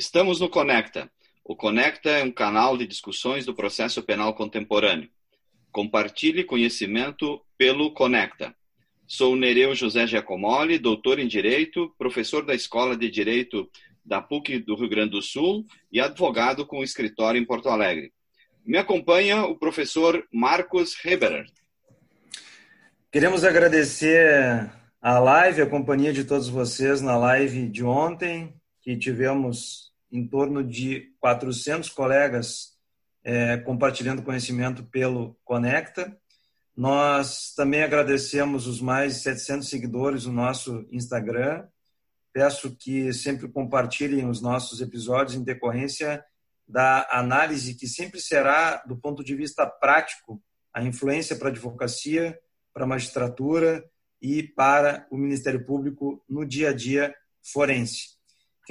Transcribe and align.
Estamos 0.00 0.40
no 0.40 0.48
Conecta. 0.48 1.10
O 1.44 1.54
Conecta 1.54 2.08
é 2.08 2.24
um 2.24 2.32
canal 2.32 2.74
de 2.74 2.86
discussões 2.86 3.44
do 3.44 3.54
processo 3.54 4.02
penal 4.02 4.32
contemporâneo. 4.32 5.10
Compartilhe 5.70 6.42
conhecimento 6.42 7.38
pelo 7.58 7.92
Conecta. 7.92 8.56
Sou 9.06 9.36
Nereu 9.36 9.74
José 9.74 10.06
Giacomoli, 10.06 10.78
doutor 10.78 11.18
em 11.18 11.28
Direito, 11.28 11.94
professor 11.98 12.46
da 12.46 12.54
Escola 12.54 12.96
de 12.96 13.10
Direito 13.10 13.70
da 14.02 14.22
PUC 14.22 14.60
do 14.60 14.74
Rio 14.74 14.88
Grande 14.88 15.10
do 15.10 15.20
Sul 15.20 15.66
e 15.92 16.00
advogado 16.00 16.64
com 16.66 16.82
escritório 16.82 17.38
em 17.38 17.44
Porto 17.44 17.68
Alegre. 17.68 18.10
Me 18.64 18.78
acompanha 18.78 19.44
o 19.44 19.54
professor 19.54 20.26
Marcos 20.32 20.96
Heberer. 21.04 21.44
Queremos 23.12 23.44
agradecer 23.44 24.72
a 24.98 25.18
live, 25.18 25.60
a 25.60 25.66
companhia 25.66 26.14
de 26.14 26.24
todos 26.24 26.48
vocês 26.48 27.02
na 27.02 27.18
live 27.18 27.68
de 27.68 27.84
ontem, 27.84 28.54
que 28.80 28.96
tivemos 28.96 29.89
em 30.10 30.26
torno 30.26 30.64
de 30.64 31.12
400 31.20 31.88
colegas 31.90 32.78
é, 33.22 33.58
compartilhando 33.58 34.22
conhecimento 34.22 34.82
pelo 34.84 35.36
Conecta. 35.44 36.16
Nós 36.76 37.52
também 37.54 37.82
agradecemos 37.82 38.66
os 38.66 38.80
mais 38.80 39.16
de 39.16 39.20
700 39.22 39.68
seguidores 39.68 40.26
no 40.26 40.32
nosso 40.32 40.86
Instagram. 40.90 41.66
Peço 42.32 42.74
que 42.76 43.12
sempre 43.12 43.48
compartilhem 43.48 44.28
os 44.28 44.40
nossos 44.40 44.80
episódios 44.80 45.36
em 45.36 45.44
decorrência 45.44 46.24
da 46.66 47.06
análise 47.10 47.74
que 47.74 47.88
sempre 47.88 48.20
será, 48.20 48.76
do 48.86 48.96
ponto 48.96 49.24
de 49.24 49.34
vista 49.34 49.66
prático, 49.66 50.40
a 50.72 50.82
influência 50.82 51.34
para 51.34 51.48
a 51.48 51.50
advocacia, 51.50 52.38
para 52.72 52.84
a 52.84 52.86
magistratura 52.86 53.84
e 54.22 54.42
para 54.42 55.06
o 55.10 55.16
Ministério 55.16 55.64
Público 55.66 56.24
no 56.28 56.46
dia 56.46 56.70
a 56.70 56.72
dia 56.72 57.12
forense. 57.42 58.19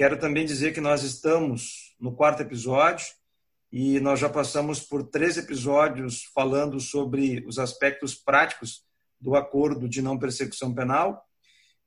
Quero 0.00 0.18
também 0.18 0.46
dizer 0.46 0.72
que 0.72 0.80
nós 0.80 1.02
estamos 1.02 1.94
no 2.00 2.10
quarto 2.10 2.40
episódio 2.40 3.04
e 3.70 4.00
nós 4.00 4.18
já 4.18 4.30
passamos 4.30 4.80
por 4.80 5.02
três 5.02 5.36
episódios 5.36 6.24
falando 6.34 6.80
sobre 6.80 7.44
os 7.46 7.58
aspectos 7.58 8.14
práticos 8.14 8.82
do 9.20 9.36
acordo 9.36 9.86
de 9.86 10.00
não 10.00 10.18
persecução 10.18 10.74
penal. 10.74 11.22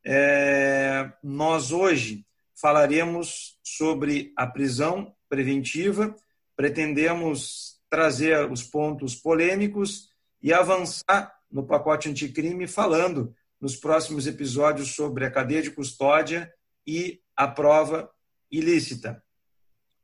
É, 0.05 1.11
nós 1.23 1.71
hoje 1.71 2.23
falaremos 2.53 3.57
sobre 3.63 4.31
a 4.37 4.45
prisão 4.45 5.15
preventiva, 5.27 6.15
pretendemos 6.55 7.79
trazer 7.89 8.47
os 8.51 8.61
pontos 8.61 9.15
polêmicos 9.15 10.09
e 10.39 10.53
avançar 10.53 11.33
no 11.51 11.65
pacote 11.65 12.09
anticrime, 12.09 12.67
falando 12.67 13.33
nos 13.59 13.75
próximos 13.75 14.27
episódios 14.27 14.93
sobre 14.93 15.25
a 15.25 15.31
cadeia 15.31 15.63
de 15.63 15.71
custódia 15.71 16.53
e 16.85 17.22
a 17.35 17.47
prova 17.47 18.09
ilícita. 18.51 19.23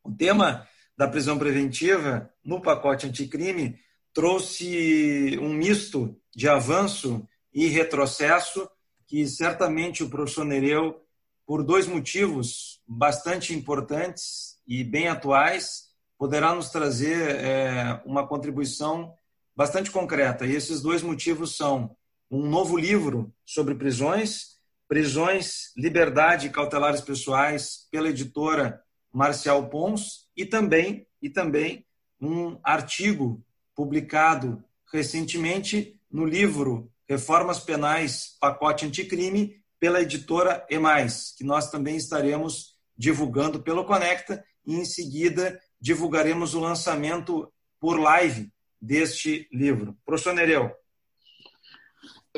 O 0.03 0.11
tema 0.11 0.67
da 0.97 1.07
prisão 1.07 1.37
preventiva 1.37 2.29
no 2.43 2.61
pacote 2.61 3.07
anticrime 3.07 3.79
trouxe 4.13 5.37
um 5.41 5.53
misto 5.53 6.19
de 6.35 6.49
avanço 6.49 7.27
e 7.53 7.67
retrocesso 7.67 8.69
que 9.07 9.25
certamente 9.27 10.03
o 10.03 10.09
professor 10.09 10.45
Nereu, 10.45 11.01
por 11.45 11.63
dois 11.63 11.87
motivos 11.87 12.81
bastante 12.87 13.55
importantes 13.55 14.59
e 14.67 14.83
bem 14.83 15.07
atuais, 15.07 15.89
poderá 16.17 16.53
nos 16.53 16.69
trazer 16.69 17.37
é, 17.37 18.01
uma 18.05 18.27
contribuição 18.27 19.13
bastante 19.55 19.89
concreta. 19.89 20.45
E 20.45 20.55
esses 20.55 20.81
dois 20.81 21.01
motivos 21.01 21.57
são 21.57 21.95
um 22.29 22.47
novo 22.47 22.77
livro 22.77 23.33
sobre 23.45 23.73
prisões 23.73 24.58
Prisões, 24.89 25.71
Liberdade 25.77 26.47
e 26.47 26.49
Cautelares 26.49 26.99
Pessoais, 26.99 27.87
pela 27.91 28.09
editora 28.09 28.81
Marcial 29.13 29.69
Pons, 29.69 30.27
e 30.35 30.47
também, 30.47 31.05
e 31.21 31.29
também 31.29 31.85
um 32.19 32.57
artigo 32.63 33.45
publicado 33.75 34.63
recentemente 34.91 35.95
no 36.11 36.25
livro 36.25 36.91
Reformas 37.07 37.59
Penais, 37.59 38.35
Pacote 38.41 38.83
Anticrime, 38.83 39.61
pela 39.79 40.01
editora 40.01 40.65
Emais, 40.67 41.35
que 41.37 41.43
nós 41.43 41.69
também 41.69 41.95
estaremos 41.95 42.75
divulgando 42.97 43.61
pelo 43.61 43.85
Conecta, 43.85 44.43
e 44.65 44.73
em 44.73 44.85
seguida 44.85 45.61
divulgaremos 45.79 46.55
o 46.55 46.59
lançamento 46.59 47.53
por 47.79 47.99
live 47.99 48.51
deste 48.81 49.47
livro. 49.53 49.95
Professor 50.03 50.33
Nereu 50.33 50.78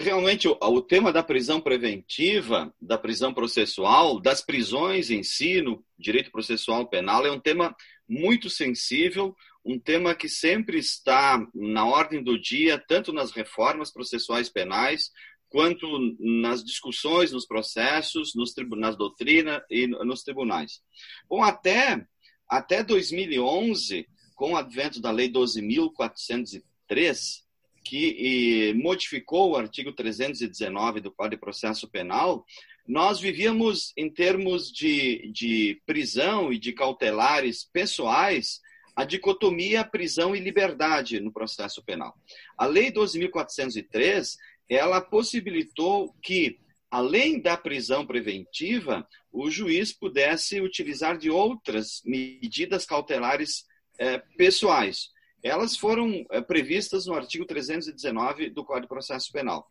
realmente 0.02 0.48
o, 0.48 0.58
o, 0.60 0.82
tema 0.82 1.14
da 1.14 1.24
prisão 1.24 1.62
preventiva, 1.62 2.74
da 2.82 2.98
prisão 2.98 3.34
processual, 3.34 4.20
das 4.20 4.42
prisões 4.42 5.10
em 5.10 5.24
si, 5.24 5.62
no 5.62 5.84
direito 5.98 6.32
processual 6.32 6.88
penal, 6.88 7.26
é 7.26 7.32
um 7.32 7.40
tema 7.40 7.76
muito 8.08 8.50
sensível, 8.50 9.36
um 9.64 9.80
tema 9.80 10.14
que 10.14 10.28
sempre 10.28 10.78
está 10.78 11.46
na 11.54 11.86
ordem 11.86 12.24
do 12.24 12.40
dia, 12.40 12.78
tanto 12.78 13.14
nas 13.14 13.32
reformas 13.32 13.92
processuais 13.92 14.50
penais, 14.50 15.12
quanto 15.48 15.88
nas 16.20 16.64
discussões, 16.64 17.32
nos 17.32 17.46
processos, 17.46 18.34
nos 18.36 18.54
nas 18.78 18.98
doutrinas 18.98 19.62
e 19.70 19.86
nos 19.86 20.24
tribunais. 20.24 20.82
Bom, 21.30 21.44
até, 21.44 22.06
até 22.50 22.84
2011, 22.84 24.08
com 24.36 24.54
o 24.54 24.58
advento 24.58 25.00
da 25.00 25.12
Lei 25.12 25.30
12.403, 25.30 27.44
que 27.84 28.74
modificou 28.76 29.52
o 29.52 29.58
artigo 29.58 29.92
319 29.92 31.02
do 31.02 31.12
Código 31.12 31.36
de 31.36 31.42
Processo 31.42 31.90
Penal, 31.90 32.46
nós 32.88 33.20
vivíamos 33.20 33.94
em 33.96 34.10
termos 34.10 34.72
de, 34.72 35.32
de 35.32 35.82
prisão 35.86 36.52
e 36.52 36.60
de 36.60 36.74
cautelares 36.74 37.64
pessoais 37.64 38.60
a 38.96 39.06
dicotomia 39.06 39.86
prisão 39.86 40.36
e 40.36 40.40
liberdade 40.40 41.20
no 41.20 41.32
processo 41.32 41.84
penal. 41.84 42.14
A 42.58 42.66
Lei 42.66 42.92
12.403, 42.92 44.36
ela 44.68 45.00
possibilitou 45.00 46.14
que, 46.22 46.60
além 46.90 47.40
da 47.40 47.56
prisão 47.56 48.06
preventiva, 48.06 49.08
o 49.32 49.50
juiz 49.50 49.94
pudesse 49.94 50.60
utilizar 50.60 51.18
de 51.18 51.30
outras 51.30 52.02
medidas 52.04 52.86
cautelares 52.86 53.66
eh, 53.98 54.22
pessoais 54.38 55.10
elas 55.44 55.76
foram 55.76 56.26
é, 56.30 56.42
previstas 56.42 57.06
no 57.06 57.14
artigo 57.14 57.46
319 57.46 58.50
do 58.50 58.64
Código 58.64 58.84
de 58.84 58.90
Processo 58.90 59.32
Penal. 59.32 59.70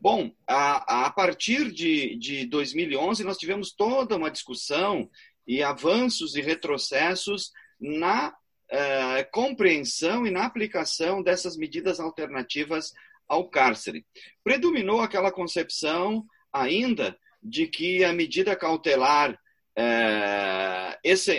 Bom, 0.00 0.30
a, 0.46 1.06
a 1.06 1.10
partir 1.10 1.70
de, 1.72 2.16
de 2.16 2.46
2011, 2.46 3.24
nós 3.24 3.38
tivemos 3.38 3.72
toda 3.72 4.16
uma 4.16 4.30
discussão 4.30 5.08
e 5.46 5.62
avanços 5.62 6.36
e 6.36 6.40
retrocessos 6.40 7.52
na 7.80 8.34
é, 8.68 9.24
compreensão 9.24 10.26
e 10.26 10.30
na 10.30 10.44
aplicação 10.44 11.22
dessas 11.22 11.56
medidas 11.56 12.00
alternativas 12.00 12.92
ao 13.28 13.48
cárcere. 13.48 14.04
Predominou 14.42 15.00
aquela 15.00 15.32
concepção 15.32 16.24
ainda 16.52 17.16
de 17.42 17.66
que 17.66 18.04
a 18.04 18.12
medida 18.12 18.56
cautelar 18.56 19.38
é, 19.76 20.98
esse, 21.02 21.32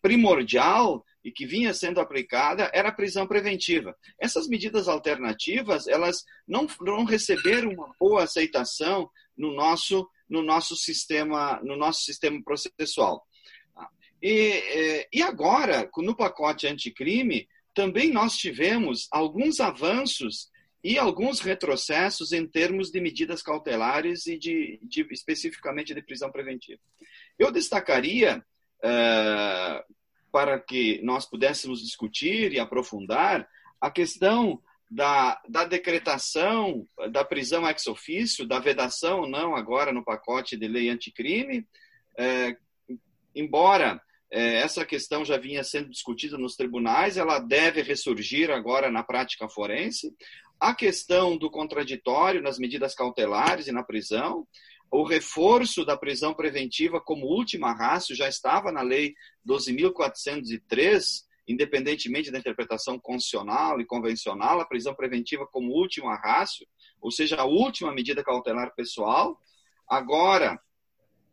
primordial 0.00 1.04
e 1.24 1.30
que 1.30 1.46
vinha 1.46 1.72
sendo 1.72 2.00
aplicada 2.00 2.70
era 2.74 2.88
a 2.88 2.94
prisão 2.94 3.26
preventiva. 3.26 3.96
Essas 4.18 4.48
medidas 4.48 4.88
alternativas, 4.88 5.86
elas 5.86 6.24
não, 6.46 6.66
não 6.80 7.04
receberam 7.04 7.70
uma 7.70 7.94
boa 7.98 8.24
aceitação 8.24 9.10
no 9.36 9.54
nosso, 9.54 10.08
no 10.28 10.42
nosso, 10.42 10.76
sistema, 10.76 11.60
no 11.62 11.76
nosso 11.76 12.02
sistema 12.02 12.40
processual. 12.42 13.26
E, 14.20 15.08
e 15.12 15.22
agora, 15.22 15.90
no 15.98 16.16
pacote 16.16 16.66
anticrime, 16.66 17.48
também 17.74 18.10
nós 18.12 18.36
tivemos 18.36 19.08
alguns 19.10 19.58
avanços 19.58 20.50
e 20.84 20.98
alguns 20.98 21.40
retrocessos 21.40 22.32
em 22.32 22.46
termos 22.46 22.90
de 22.90 23.00
medidas 23.00 23.42
cautelares 23.42 24.26
e 24.26 24.36
de, 24.36 24.80
de 24.82 25.06
especificamente 25.10 25.94
de 25.94 26.02
prisão 26.02 26.30
preventiva. 26.30 26.80
Eu 27.38 27.52
destacaria 27.52 28.44
uh, 28.84 29.94
para 30.32 30.58
que 30.58 31.00
nós 31.02 31.26
pudéssemos 31.26 31.82
discutir 31.82 32.52
e 32.52 32.58
aprofundar 32.58 33.46
a 33.78 33.90
questão 33.90 34.60
da, 34.90 35.40
da 35.48 35.64
decretação 35.64 36.86
da 37.10 37.24
prisão 37.24 37.68
ex 37.68 37.86
ofício, 37.86 38.46
da 38.46 38.58
vedação 38.58 39.20
ou 39.20 39.28
não 39.28 39.54
agora 39.54 39.92
no 39.92 40.04
pacote 40.04 40.56
de 40.56 40.66
lei 40.66 40.88
anticrime, 40.88 41.66
é, 42.18 42.56
embora 43.34 44.00
é, 44.30 44.56
essa 44.56 44.84
questão 44.84 45.24
já 45.24 45.36
vinha 45.36 45.62
sendo 45.62 45.90
discutida 45.90 46.38
nos 46.38 46.56
tribunais, 46.56 47.18
ela 47.18 47.38
deve 47.38 47.82
ressurgir 47.82 48.50
agora 48.50 48.90
na 48.90 49.02
prática 49.02 49.48
forense. 49.48 50.14
A 50.58 50.74
questão 50.74 51.36
do 51.36 51.50
contraditório 51.50 52.40
nas 52.40 52.58
medidas 52.58 52.94
cautelares 52.94 53.66
e 53.66 53.72
na 53.72 53.82
prisão, 53.82 54.46
o 54.92 55.04
reforço 55.04 55.86
da 55.86 55.96
prisão 55.96 56.34
preventiva 56.34 57.00
como 57.00 57.24
última 57.24 57.72
rácio 57.72 58.14
já 58.14 58.28
estava 58.28 58.70
na 58.70 58.82
Lei 58.82 59.14
12.403, 59.48 61.24
independentemente 61.48 62.30
da 62.30 62.38
interpretação 62.38 62.98
constitucional 62.98 63.80
e 63.80 63.86
convencional, 63.86 64.60
a 64.60 64.66
prisão 64.66 64.94
preventiva 64.94 65.46
como 65.46 65.72
última 65.72 66.14
rácio, 66.14 66.66
ou 67.00 67.10
seja, 67.10 67.36
a 67.36 67.44
última 67.46 67.90
medida 67.90 68.22
cautelar 68.22 68.74
pessoal. 68.74 69.40
Agora, 69.88 70.60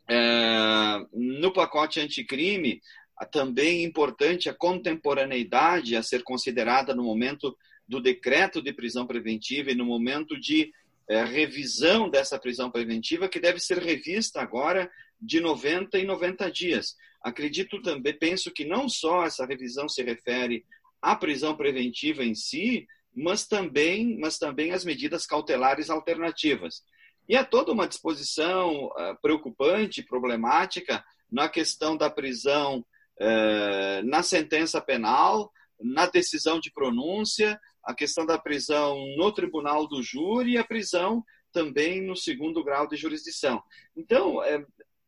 é, 0.09 1.05
no 1.11 1.51
pacote 1.51 1.99
anticrime, 1.99 2.81
também 3.29 3.83
importante 3.83 4.47
a 4.47 4.53
contemporaneidade 4.53 5.97
a 5.97 6.01
ser 6.01 6.23
considerada 6.23 6.95
no 6.95 7.03
momento 7.03 7.57
do 7.85 8.01
decreto 8.01 8.61
de 8.61 8.71
prisão 8.71 9.05
preventiva 9.05 9.69
e 9.69 9.75
no 9.75 9.83
momento 9.83 10.39
de 10.39 10.71
é, 11.09 11.23
revisão 11.23 12.09
dessa 12.09 12.37
prisão 12.37 12.69
preventiva, 12.69 13.27
que 13.27 13.39
deve 13.39 13.59
ser 13.59 13.79
revista 13.79 14.41
agora 14.41 14.89
de 15.19 15.41
90 15.41 15.97
em 15.97 16.05
90 16.05 16.51
dias. 16.51 16.95
Acredito 17.21 17.81
também, 17.81 18.17
penso 18.17 18.51
que 18.51 18.63
não 18.63 18.87
só 18.87 19.25
essa 19.25 19.45
revisão 19.45 19.89
se 19.89 20.03
refere 20.03 20.63
à 21.01 21.15
prisão 21.15 21.55
preventiva 21.57 22.23
em 22.23 22.35
si, 22.35 22.87
mas 23.13 23.47
também, 23.47 24.17
mas 24.19 24.37
também 24.37 24.71
as 24.71 24.85
medidas 24.85 25.25
cautelares 25.25 25.89
alternativas. 25.89 26.83
E 27.27 27.35
há 27.35 27.43
toda 27.43 27.71
uma 27.71 27.87
disposição 27.87 28.85
uh, 28.85 29.19
preocupante, 29.21 30.03
problemática, 30.03 31.03
na 31.31 31.49
questão 31.49 31.97
da 31.97 32.09
prisão 32.09 32.85
uh, 33.19 34.03
na 34.03 34.23
sentença 34.23 34.79
penal, 34.79 35.51
na 35.79 36.05
decisão 36.05 36.59
de 36.59 36.71
pronúncia, 36.71 37.59
a 37.83 37.93
questão 37.93 38.25
da 38.25 38.37
prisão 38.37 38.97
no 39.17 39.31
tribunal 39.31 39.87
do 39.87 40.01
júri 40.01 40.51
e 40.51 40.57
a 40.57 40.63
prisão 40.63 41.23
também 41.51 42.01
no 42.01 42.15
segundo 42.15 42.63
grau 42.63 42.87
de 42.87 42.95
jurisdição. 42.95 43.61
Então, 43.95 44.43
é, 44.43 44.63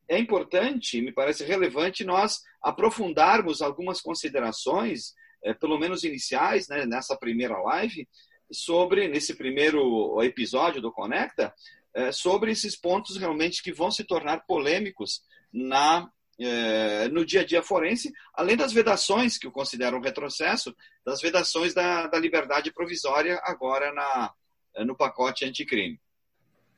é 0.07 0.17
importante, 0.17 1.01
me 1.01 1.11
parece 1.11 1.43
relevante, 1.43 2.03
nós 2.03 2.41
aprofundarmos 2.61 3.61
algumas 3.61 4.01
considerações, 4.01 5.13
é, 5.43 5.53
pelo 5.53 5.77
menos 5.77 6.03
iniciais, 6.03 6.67
né, 6.67 6.85
nessa 6.85 7.15
primeira 7.15 7.57
live, 7.59 8.07
sobre, 8.51 9.07
nesse 9.07 9.35
primeiro 9.35 10.21
episódio 10.21 10.81
do 10.81 10.91
Conecta, 10.91 11.53
é, 11.93 12.11
sobre 12.11 12.51
esses 12.51 12.75
pontos 12.75 13.17
realmente 13.17 13.61
que 13.61 13.71
vão 13.71 13.91
se 13.91 14.03
tornar 14.03 14.45
polêmicos 14.45 15.21
na 15.51 16.09
é, 16.43 17.07
no 17.09 17.25
dia 17.25 17.41
a 17.41 17.45
dia 17.45 17.61
forense, 17.61 18.11
além 18.33 18.57
das 18.57 18.73
vedações 18.73 19.37
que 19.37 19.47
o 19.47 19.51
consideram 19.51 19.99
um 19.99 20.01
retrocesso, 20.01 20.75
das 21.05 21.21
vedações 21.21 21.73
da, 21.73 22.07
da 22.07 22.19
liberdade 22.19 22.71
provisória 22.71 23.39
agora 23.43 23.93
na, 23.93 24.31
no 24.85 24.95
pacote 24.95 25.45
anticrime. 25.45 25.99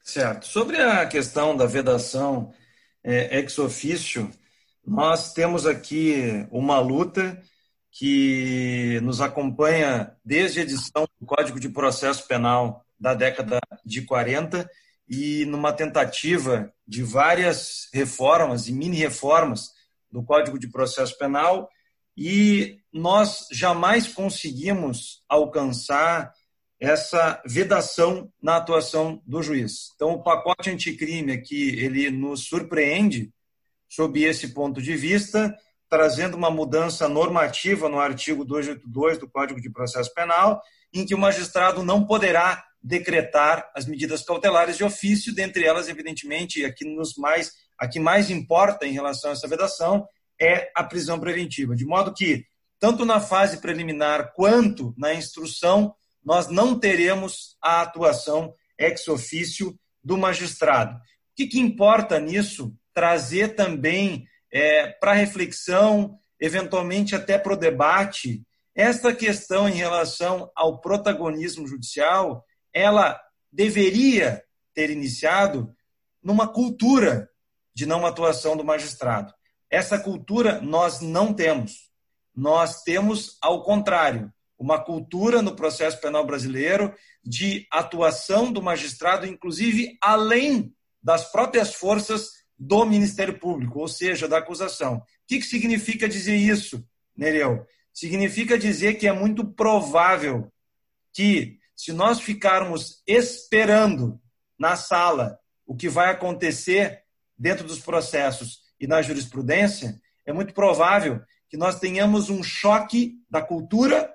Certo. 0.04 0.46
Sobre 0.46 0.82
a 0.82 1.06
questão 1.06 1.56
da 1.56 1.66
vedação 1.66 2.54
é, 3.04 3.40
ex 3.40 3.58
officio, 3.58 4.30
nós 4.86 5.34
temos 5.34 5.66
aqui 5.66 6.46
uma 6.52 6.80
luta 6.80 7.42
que 7.90 9.00
nos 9.02 9.22
acompanha 9.22 10.16
desde 10.26 10.60
a 10.60 10.64
edição 10.64 11.08
do 11.20 11.26
Código 11.26 11.60
de 11.60 11.70
Processo 11.70 12.28
Penal 12.28 12.86
da 13.00 13.14
década 13.14 13.60
de 13.86 14.02
40 14.02 14.70
e 15.08 15.46
numa 15.46 15.74
tentativa 15.74 16.74
de 16.88 17.04
várias 17.04 17.90
reformas 17.94 18.68
e 18.68 18.74
mini-reformas 18.74 19.72
do 20.12 20.24
Código 20.24 20.60
de 20.60 20.70
Processo 20.70 21.18
Penal 21.18 21.70
e 22.16 22.78
nós 22.92 23.48
jamais 23.52 24.08
conseguimos 24.08 25.24
alcançar 25.28 26.32
essa 26.80 27.42
vedação 27.46 28.32
na 28.42 28.58
atuação 28.58 29.22
do 29.26 29.42
juiz. 29.42 29.92
Então, 29.96 30.12
o 30.12 30.22
pacote 30.22 30.70
anticrime 30.70 31.32
aqui, 31.32 31.70
ele 31.80 32.12
nos 32.12 32.46
surpreende 32.46 33.32
sob 33.88 34.22
esse 34.22 34.50
ponto 34.54 34.82
de 34.82 34.96
vista, 34.96 35.56
trazendo 35.90 36.36
uma 36.36 36.50
mudança 36.50 37.08
normativa 37.08 37.88
no 37.88 38.00
artigo 38.00 38.44
282 38.44 39.18
do 39.18 39.30
Código 39.30 39.62
de 39.62 39.70
Processo 39.70 40.14
Penal, 40.14 40.62
em 40.94 41.06
que 41.06 41.16
o 41.16 41.18
magistrado 41.18 41.84
não 41.84 42.06
poderá 42.06 42.64
decretar 42.84 43.72
as 43.74 43.86
medidas 43.86 44.24
cautelares 44.24 44.76
de 44.76 44.84
ofício, 44.84 45.34
dentre 45.34 45.64
elas, 45.64 45.88
evidentemente, 45.88 46.66
a 46.66 46.74
que, 46.74 46.84
nos 46.84 47.16
mais, 47.16 47.54
a 47.80 47.88
que 47.88 48.00
mais 48.00 48.30
importa 48.30 48.86
em 48.86 48.92
relação 48.92 49.30
a 49.30 49.34
essa 49.34 49.48
vedação 49.48 50.06
é 50.40 50.70
a 50.76 50.84
prisão 50.84 51.20
preventiva. 51.20 51.76
De 51.76 51.86
modo 51.86 52.14
que, 52.14 52.46
tanto 52.80 53.06
na 53.06 53.22
fase 53.22 53.58
preliminar 53.58 54.34
quanto 54.34 54.94
na 54.98 55.14
instrução, 55.14 55.96
nós 56.24 56.48
não 56.48 56.78
teremos 56.78 57.56
a 57.62 57.82
atuação 57.82 58.54
ex 58.78 59.08
ofício 59.08 59.78
do 60.04 60.18
magistrado. 60.18 60.96
O 60.96 61.00
que, 61.36 61.48
que 61.48 61.60
importa 61.60 62.20
nisso? 62.20 62.76
Trazer 62.94 63.56
também 63.56 64.28
é, 64.52 64.88
para 64.88 65.14
reflexão, 65.14 66.18
eventualmente 66.40 67.16
até 67.16 67.38
para 67.38 67.54
o 67.54 67.58
debate, 67.58 68.44
esta 68.76 69.14
questão 69.14 69.70
em 69.70 69.74
relação 69.74 70.52
ao 70.56 70.82
protagonismo 70.82 71.68
judicial 71.68 72.44
ela 72.74 73.20
deveria 73.52 74.44
ter 74.74 74.90
iniciado 74.90 75.74
numa 76.22 76.48
cultura 76.48 77.30
de 77.74 77.86
não 77.86 78.06
atuação 78.06 78.58
do 78.58 78.64
magistrado. 78.64 79.34
Essa 79.70 80.00
cultura 80.00 80.62
nós 80.62 81.02
não 81.02 81.34
temos. 81.34 81.92
Nós 82.36 82.82
temos, 82.84 83.38
ao 83.42 83.64
contrário, 83.64 84.32
uma 84.58 84.84
cultura 84.84 85.42
no 85.42 85.56
processo 85.56 86.00
penal 86.00 86.26
brasileiro 86.26 86.94
de 87.24 87.68
atuação 87.72 88.52
do 88.52 88.62
magistrado, 88.62 89.26
inclusive 89.26 89.98
além 90.02 90.74
das 91.02 91.30
próprias 91.32 91.74
forças 91.74 92.30
do 92.58 92.86
Ministério 92.86 93.38
Público, 93.40 93.80
ou 93.80 93.88
seja, 93.88 94.28
da 94.28 94.38
acusação. 94.38 94.98
O 94.98 95.04
que, 95.28 95.40
que 95.40 95.46
significa 95.46 96.08
dizer 96.08 96.36
isso, 96.36 96.84
Nereu? 97.16 97.66
Significa 97.94 98.58
dizer 98.58 98.96
que 98.96 99.08
é 99.08 99.14
muito 99.14 99.46
provável 99.46 100.52
que 101.12 101.60
se 101.76 101.92
nós 101.92 102.20
ficarmos 102.20 103.02
esperando 103.08 104.20
na 104.58 104.76
sala 104.76 105.40
o 105.66 105.76
que 105.76 105.90
vai 105.90 106.12
acontecer 106.12 107.04
dentro 107.38 107.66
dos 107.66 107.80
processos 107.80 108.62
e 108.80 108.88
na 108.88 109.02
jurisprudência, 109.02 110.02
é 110.26 110.32
muito 110.32 110.54
provável 110.54 111.22
que 111.50 111.58
nós 111.58 111.80
tenhamos 111.80 112.30
um 112.30 112.42
choque 112.42 113.20
da 113.30 113.42
cultura, 113.42 114.14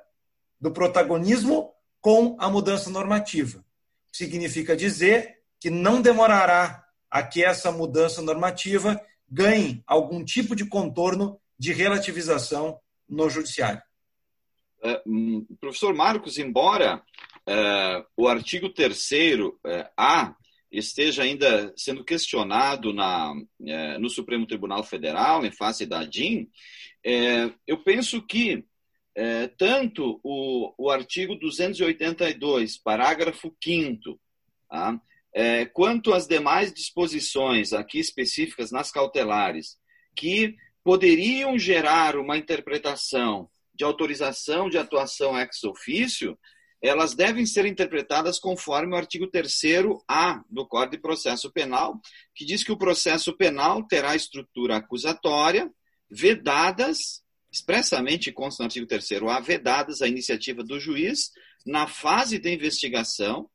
do 0.61 0.73
protagonismo 0.73 1.73
com 2.01 2.37
a 2.39 2.49
mudança 2.49 2.91
normativa. 2.91 3.65
Significa 4.13 4.77
dizer 4.77 5.39
que 5.61 5.71
não 5.71 6.01
demorará 6.01 6.85
a 7.11 7.23
que 7.23 7.45
essa 7.45 7.71
mudança 7.71 8.23
normativa 8.23 9.01
ganhe 9.29 9.83
algum 9.87 10.25
tipo 10.25 10.55
de 10.55 10.67
contorno 10.67 11.41
de 11.59 11.73
relativização 11.73 12.81
no 13.09 13.29
judiciário. 13.29 13.83
É, 14.83 15.03
hum, 15.07 15.47
professor 15.61 15.93
Marcos, 15.95 16.39
embora 16.39 17.03
uh, 17.49 18.05
o 18.17 18.29
artigo 18.29 18.69
3 18.69 19.11
uh, 19.11 19.59
é, 19.67 19.91
A 19.97 20.35
esteja 20.71 21.23
ainda 21.23 21.73
sendo 21.76 22.05
questionado 22.05 22.93
na, 22.93 23.33
uh, 23.33 23.99
no 23.99 24.11
Supremo 24.11 24.47
Tribunal 24.47 24.83
Federal, 24.85 25.45
em 25.45 25.50
face 25.50 25.87
da 25.87 26.05
DIN, 26.05 26.49
eu 27.67 27.83
penso 27.83 28.21
que 28.21 28.64
tanto 29.57 30.21
o, 30.23 30.75
o 30.76 30.90
artigo 30.90 31.35
282, 31.37 32.76
parágrafo 32.76 33.52
5 33.64 34.21
tá, 34.69 35.00
quanto 35.73 36.12
as 36.12 36.26
demais 36.26 36.73
disposições 36.73 37.73
aqui 37.73 37.99
específicas 37.99 38.71
nas 38.71 38.93
cautelares, 38.93 39.78
que 40.14 40.55
poderiam 40.85 41.59
gerar 41.59 42.17
uma 42.17 42.37
interpretação 42.37 43.49
de 43.75 43.85
autorização 43.85 44.69
de 44.69 44.76
atuação 44.76 45.38
ex 45.38 45.64
ofício, 45.64 46.38
elas 46.82 47.14
devem 47.14 47.44
ser 47.44 47.66
interpretadas 47.66 48.38
conforme 48.38 48.94
o 48.94 48.97
artigo 48.97 49.26
3A 49.26 50.42
do 50.49 50.66
Código 50.66 50.92
de 50.92 51.02
Processo 51.02 51.50
Penal, 51.50 52.00
que 52.35 52.44
diz 52.44 52.62
que 52.62 52.73
o 52.73 52.78
processo 52.78 53.37
penal 53.37 53.82
terá 53.85 54.14
estrutura 54.14 54.76
acusatória, 54.76 55.70
vedadas, 56.11 57.23
expressamente 57.50 58.30
consta 58.32 58.62
no 58.62 58.66
artigo 58.66 58.87
3A, 58.87 59.42
vedadas 59.42 60.02
a 60.02 60.08
iniciativa 60.08 60.62
do 60.62 60.78
juiz 60.78 61.30
na 61.66 61.87
fase 61.87 62.38
de 62.38 62.52
investigação 62.52 63.50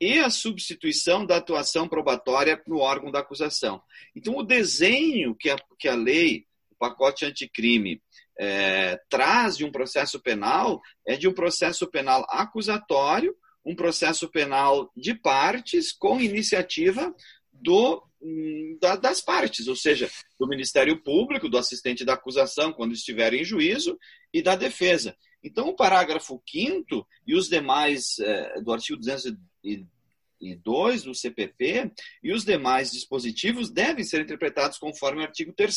e 0.00 0.18
a 0.18 0.30
substituição 0.30 1.26
da 1.26 1.36
atuação 1.36 1.88
probatória 1.88 2.62
no 2.66 2.78
órgão 2.78 3.10
da 3.10 3.20
acusação. 3.20 3.82
Então, 4.14 4.36
o 4.36 4.44
desenho 4.44 5.34
que 5.34 5.50
a, 5.50 5.56
que 5.78 5.88
a 5.88 5.94
lei, 5.94 6.46
o 6.70 6.76
pacote 6.76 7.24
anticrime, 7.24 8.00
é, 8.38 9.00
traz 9.08 9.56
de 9.56 9.64
um 9.64 9.72
processo 9.72 10.20
penal 10.20 10.80
é 11.06 11.16
de 11.16 11.26
um 11.26 11.32
processo 11.32 11.90
penal 11.90 12.26
acusatório, 12.30 13.34
um 13.64 13.74
processo 13.74 14.30
penal 14.30 14.90
de 14.96 15.14
partes 15.14 15.92
com 15.92 16.20
iniciativa 16.20 17.12
do, 17.52 18.00
hum, 18.22 18.78
da, 18.80 18.94
das 18.96 19.20
partes, 19.20 19.66
ou 19.66 19.74
seja, 19.74 20.08
do 20.38 20.46
Ministério 20.46 21.02
Público, 21.02 21.48
do 21.48 21.58
assistente 21.58 22.04
da 22.04 22.14
acusação, 22.14 22.72
quando 22.72 22.92
estiver 22.92 23.34
em 23.34 23.44
juízo, 23.44 23.98
e 24.32 24.40
da 24.40 24.54
defesa. 24.54 25.16
Então, 25.42 25.68
o 25.68 25.76
parágrafo 25.76 26.40
5 26.48 27.04
e 27.26 27.34
os 27.34 27.48
demais 27.48 28.18
é, 28.20 28.60
do 28.60 28.72
artigo 28.72 28.98
202 28.98 31.02
do 31.02 31.14
CPP 31.14 31.92
e 32.22 32.32
os 32.32 32.44
demais 32.44 32.92
dispositivos 32.92 33.70
devem 33.70 34.04
ser 34.04 34.20
interpretados 34.20 34.78
conforme 34.78 35.22
o 35.22 35.24
artigo 35.24 35.52
3 35.52 35.74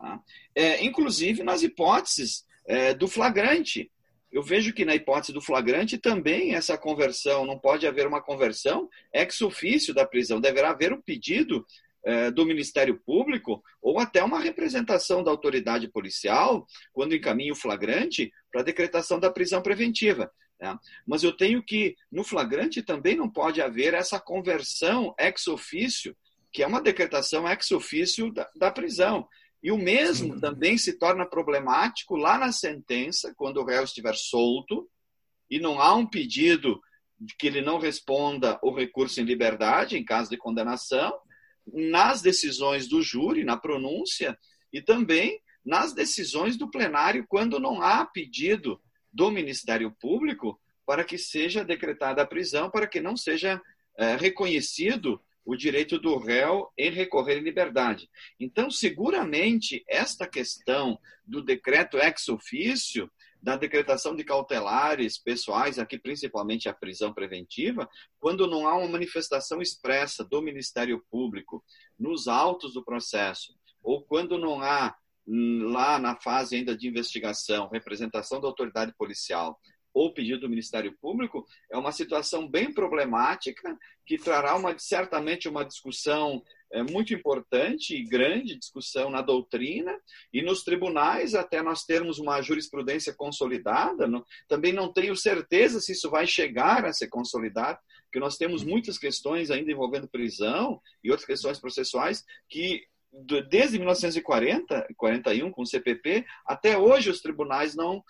Tá? 0.00 0.18
É, 0.54 0.82
inclusive 0.82 1.42
nas 1.42 1.62
hipóteses 1.62 2.46
é, 2.66 2.94
do 2.94 3.06
flagrante. 3.06 3.90
Eu 4.32 4.42
vejo 4.42 4.72
que 4.72 4.84
na 4.84 4.94
hipótese 4.94 5.32
do 5.32 5.40
flagrante 5.40 5.98
também 5.98 6.54
essa 6.54 6.78
conversão, 6.78 7.44
não 7.44 7.58
pode 7.58 7.86
haver 7.86 8.06
uma 8.06 8.22
conversão 8.22 8.88
ex 9.12 9.40
ofício 9.42 9.92
da 9.92 10.06
prisão, 10.06 10.40
deverá 10.40 10.70
haver 10.70 10.92
um 10.92 11.02
pedido 11.02 11.66
é, 12.04 12.30
do 12.30 12.46
Ministério 12.46 12.98
Público 13.04 13.62
ou 13.82 13.98
até 13.98 14.22
uma 14.22 14.40
representação 14.40 15.22
da 15.22 15.30
autoridade 15.30 15.88
policial 15.88 16.66
quando 16.92 17.14
encaminha 17.14 17.52
o 17.52 17.56
flagrante 17.56 18.32
para 18.50 18.62
a 18.62 18.64
decretação 18.64 19.20
da 19.20 19.30
prisão 19.30 19.60
preventiva. 19.60 20.30
Né? 20.58 20.78
Mas 21.06 21.22
eu 21.22 21.36
tenho 21.36 21.62
que, 21.62 21.96
no 22.10 22.24
flagrante, 22.24 22.82
também 22.82 23.16
não 23.16 23.28
pode 23.28 23.60
haver 23.60 23.94
essa 23.94 24.18
conversão 24.18 25.14
ex 25.18 25.46
ofício, 25.48 26.16
que 26.52 26.62
é 26.62 26.66
uma 26.66 26.80
decretação 26.80 27.48
ex 27.48 27.70
ofício 27.70 28.32
da, 28.32 28.48
da 28.56 28.70
prisão. 28.70 29.28
E 29.62 29.70
o 29.70 29.76
mesmo 29.76 30.34
Sim. 30.34 30.40
também 30.40 30.78
se 30.78 30.98
torna 30.98 31.26
problemático 31.26 32.16
lá 32.16 32.38
na 32.38 32.50
sentença, 32.50 33.34
quando 33.36 33.58
o 33.58 33.64
réu 33.64 33.84
estiver 33.84 34.14
solto 34.14 34.88
e 35.50 35.58
não 35.58 35.80
há 35.80 35.94
um 35.94 36.06
pedido 36.06 36.80
de 37.18 37.34
que 37.36 37.46
ele 37.46 37.60
não 37.60 37.78
responda 37.78 38.58
o 38.62 38.74
recurso 38.74 39.20
em 39.20 39.24
liberdade, 39.24 39.98
em 39.98 40.04
caso 40.04 40.30
de 40.30 40.38
condenação, 40.38 41.12
nas 41.66 42.22
decisões 42.22 42.88
do 42.88 43.02
júri, 43.02 43.44
na 43.44 43.56
pronúncia, 43.56 44.38
e 44.72 44.80
também 44.80 45.38
nas 45.64 45.92
decisões 45.92 46.56
do 46.56 46.70
plenário, 46.70 47.26
quando 47.28 47.60
não 47.60 47.82
há 47.82 48.06
pedido 48.06 48.80
do 49.12 49.30
Ministério 49.30 49.94
Público 50.00 50.58
para 50.86 51.04
que 51.04 51.18
seja 51.18 51.64
decretada 51.64 52.22
a 52.22 52.26
prisão, 52.26 52.70
para 52.70 52.86
que 52.86 53.00
não 53.00 53.16
seja 53.16 53.60
é, 53.98 54.16
reconhecido 54.16 55.20
o 55.44 55.56
direito 55.56 55.98
do 55.98 56.18
réu 56.18 56.70
em 56.76 56.90
recorrer 56.90 57.38
em 57.38 57.44
liberdade. 57.44 58.08
Então, 58.38 58.70
seguramente, 58.70 59.82
esta 59.88 60.28
questão 60.28 60.98
do 61.24 61.42
decreto 61.42 61.98
ex 61.98 62.28
ofício 62.28 63.10
da 63.42 63.56
decretação 63.56 64.14
de 64.14 64.22
cautelares 64.22 65.18
pessoais, 65.18 65.78
aqui 65.78 65.98
principalmente 65.98 66.68
a 66.68 66.74
prisão 66.74 67.12
preventiva, 67.12 67.88
quando 68.18 68.46
não 68.46 68.68
há 68.68 68.76
uma 68.76 68.88
manifestação 68.88 69.62
expressa 69.62 70.22
do 70.22 70.42
Ministério 70.42 71.02
Público 71.10 71.64
nos 71.98 72.28
autos 72.28 72.74
do 72.74 72.84
processo, 72.84 73.54
ou 73.82 74.02
quando 74.02 74.36
não 74.36 74.60
há 74.60 74.94
hum, 75.26 75.70
lá 75.72 75.98
na 75.98 76.16
fase 76.16 76.56
ainda 76.56 76.76
de 76.76 76.86
investigação, 76.86 77.68
representação 77.68 78.40
da 78.40 78.46
autoridade 78.46 78.92
policial 78.96 79.58
ou 79.92 80.12
pedido 80.12 80.42
do 80.42 80.48
Ministério 80.48 80.96
Público, 81.00 81.46
é 81.70 81.76
uma 81.76 81.92
situação 81.92 82.48
bem 82.48 82.72
problemática 82.72 83.76
que 84.06 84.18
trará 84.18 84.56
uma, 84.56 84.78
certamente 84.78 85.48
uma 85.48 85.64
discussão 85.64 86.42
é 86.72 86.82
muito 86.84 87.12
importante 87.12 87.96
e 87.96 88.04
grande 88.04 88.56
discussão 88.56 89.10
na 89.10 89.20
doutrina 89.20 89.92
e 90.32 90.40
nos 90.40 90.62
tribunais, 90.62 91.34
até 91.34 91.60
nós 91.62 91.84
termos 91.84 92.18
uma 92.18 92.40
jurisprudência 92.40 93.12
consolidada. 93.12 94.06
Não, 94.06 94.24
também 94.46 94.72
não 94.72 94.92
tenho 94.92 95.16
certeza 95.16 95.80
se 95.80 95.92
isso 95.92 96.08
vai 96.08 96.26
chegar 96.26 96.84
a 96.84 96.92
ser 96.92 97.08
consolidado, 97.08 97.78
porque 98.04 98.20
nós 98.20 98.36
temos 98.36 98.62
muitas 98.62 98.98
questões 98.98 99.50
ainda 99.50 99.70
envolvendo 99.70 100.08
prisão 100.08 100.80
e 101.02 101.10
outras 101.10 101.26
questões 101.26 101.58
processuais 101.58 102.24
que 102.48 102.84
desde 103.50 103.78
1940, 103.78 104.86
41 104.96 105.50
com 105.50 105.62
o 105.62 105.66
CPP, 105.66 106.24
até 106.46 106.78
hoje 106.78 107.10
os 107.10 107.20
tribunais 107.20 107.74
não, 107.74 108.02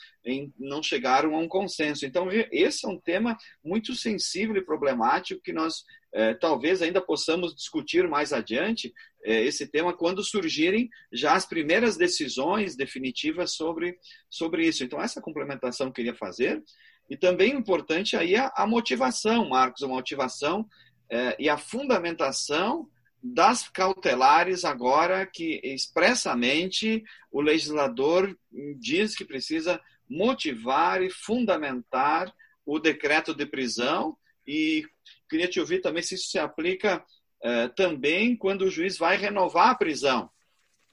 não 0.59 0.83
chegaram 0.83 1.35
a 1.35 1.39
um 1.39 1.49
consenso. 1.49 2.05
Então, 2.05 2.29
esse 2.51 2.87
é 2.87 2.89
um 2.89 2.99
tema 2.99 3.37
muito 3.65 3.95
sensível 3.95 4.57
e 4.57 4.65
problemático 4.65 5.41
que 5.43 5.53
nós 5.53 5.85
é, 6.13 6.35
talvez 6.35 6.83
ainda 6.83 7.01
possamos 7.01 7.55
discutir 7.55 8.09
mais 8.09 8.33
adiante 8.33 8.93
é, 9.25 9.43
esse 9.43 9.67
tema 9.67 9.97
quando 9.97 10.25
surgirem 10.25 10.89
já 11.13 11.35
as 11.35 11.47
primeiras 11.47 11.97
decisões 11.97 12.77
definitivas 12.77 13.55
sobre, 13.55 13.99
sobre 14.29 14.67
isso. 14.67 14.85
Então, 14.85 15.01
essa 15.01 15.21
complementação 15.21 15.87
que 15.87 15.91
eu 15.91 16.05
queria 16.05 16.15
fazer. 16.15 16.63
E 17.09 17.17
também 17.17 17.55
importante 17.55 18.17
aí 18.17 18.37
a, 18.37 18.53
a 18.55 18.67
motivação, 18.67 19.49
Marcos, 19.49 19.83
a 19.83 19.89
motivação 19.89 20.67
é, 21.11 21.37
e 21.39 21.49
a 21.49 21.57
fundamentação 21.57 22.89
das 23.23 23.69
cautelares 23.69 24.65
agora 24.65 25.27
que 25.27 25.61
expressamente 25.63 27.03
o 27.31 27.41
legislador 27.41 28.37
diz 28.79 29.15
que 29.15 29.25
precisa 29.25 29.81
motivar 30.09 31.03
e 31.03 31.11
fundamentar 31.11 32.33
o 32.65 32.79
decreto 32.79 33.35
de 33.35 33.47
prisão 33.47 34.17
e 34.47 34.85
queria 35.29 35.49
te 35.49 35.61
ouvir 35.61 35.81
também 35.81 36.03
se 36.03 36.15
isso 36.15 36.31
se 36.31 36.39
aplica 36.39 37.05
eh, 37.43 37.69
também 37.69 38.37
quando 38.37 38.63
o 38.63 38.71
juiz 38.71 38.97
vai 38.97 39.17
renovar 39.17 39.71
a 39.71 39.75
prisão 39.75 40.31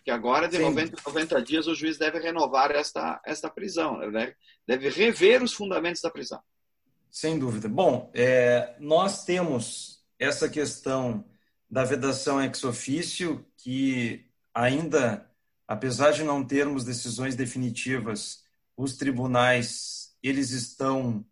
que 0.08 0.12
agora 0.12 0.48
de 0.48 0.58
90 0.58 1.02
90 1.06 1.42
dias 1.42 1.68
o 1.68 1.76
juiz 1.76 1.98
deve 1.98 2.18
renovar 2.20 2.72
esta, 2.72 3.20
esta 3.26 3.50
prisão, 3.50 3.98
né? 4.10 4.34
deve 4.66 4.88
rever 4.88 5.44
os 5.44 5.52
fundamentos 5.52 6.02
da 6.02 6.10
prisão. 6.10 6.40
Sem 7.12 7.38
dúvida. 7.38 7.68
Bom, 7.68 8.10
é, 8.14 8.74
nós 8.80 9.26
temos 9.26 10.02
essa 10.18 10.48
questão 10.48 11.26
da 11.70 11.84
vedação 11.84 12.42
ex 12.42 12.64
ofício, 12.64 13.46
que 13.58 14.26
ainda, 14.54 15.30
apesar 15.68 16.12
de 16.12 16.24
não 16.24 16.44
termos 16.44 16.84
decisões 16.84 17.36
definitivas, 17.36 18.44
os 18.76 18.96
tribunais 18.96 20.16
eles 20.22 20.52
estão, 20.52 21.26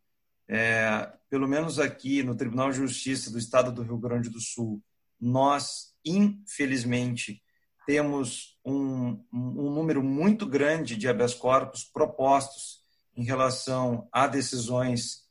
é, 0.48 1.12
pelo 1.30 1.48
menos 1.48 1.80
aqui 1.80 2.22
no 2.22 2.36
Tribunal 2.36 2.72
de 2.72 2.78
Justiça 2.78 3.32
do 3.32 3.40
Estado 3.40 3.72
do 3.72 3.82
Rio 3.82 3.98
Grande 3.98 4.30
do 4.30 4.40
Sul, 4.40 4.82
nós, 5.20 5.94
infelizmente, 6.04 7.42
temos 7.86 8.60
um, 8.66 9.24
um 9.32 9.72
número 9.72 10.04
muito 10.04 10.46
grande 10.46 10.96
de 10.96 11.08
habeas 11.08 11.34
corpus 11.34 11.84
propostos 11.84 12.82
em 13.16 13.24
relação 13.24 14.08
a 14.12 14.28
decisões 14.28 15.24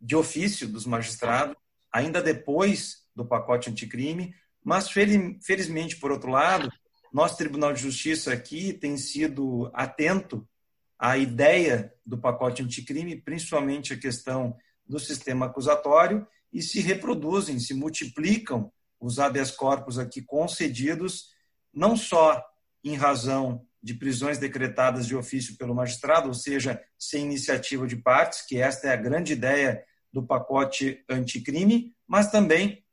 de 0.00 0.16
ofício 0.16 0.68
dos 0.68 0.86
magistrados, 0.86 1.56
ainda 1.92 2.22
depois 2.22 3.07
do 3.18 3.26
pacote 3.26 3.68
anticrime, 3.68 4.32
mas 4.64 4.88
felizmente, 4.88 5.96
por 5.96 6.12
outro 6.12 6.30
lado, 6.30 6.70
nosso 7.12 7.36
Tribunal 7.36 7.72
de 7.72 7.82
Justiça 7.82 8.32
aqui 8.32 8.72
tem 8.72 8.96
sido 8.96 9.68
atento 9.74 10.48
à 10.96 11.18
ideia 11.18 11.92
do 12.06 12.16
pacote 12.16 12.62
anticrime, 12.62 13.20
principalmente 13.20 13.92
a 13.92 13.98
questão 13.98 14.56
do 14.86 15.00
sistema 15.00 15.46
acusatório, 15.46 16.24
e 16.52 16.62
se 16.62 16.80
reproduzem, 16.80 17.58
se 17.58 17.74
multiplicam 17.74 18.72
os 19.00 19.18
habeas 19.18 19.50
corpus 19.50 19.98
aqui 19.98 20.22
concedidos, 20.22 21.30
não 21.74 21.96
só 21.96 22.42
em 22.84 22.94
razão 22.94 23.66
de 23.82 23.94
prisões 23.94 24.38
decretadas 24.38 25.06
de 25.06 25.16
ofício 25.16 25.56
pelo 25.56 25.74
magistrado, 25.74 26.28
ou 26.28 26.34
seja, 26.34 26.80
sem 26.96 27.24
iniciativa 27.24 27.86
de 27.86 27.96
partes, 27.96 28.46
que 28.46 28.60
esta 28.60 28.88
é 28.88 28.92
a 28.92 28.96
grande 28.96 29.32
ideia 29.32 29.84
do 30.12 30.24
pacote 30.24 31.04
anticrime, 31.08 31.94
mas 32.06 32.30
também 32.30 32.84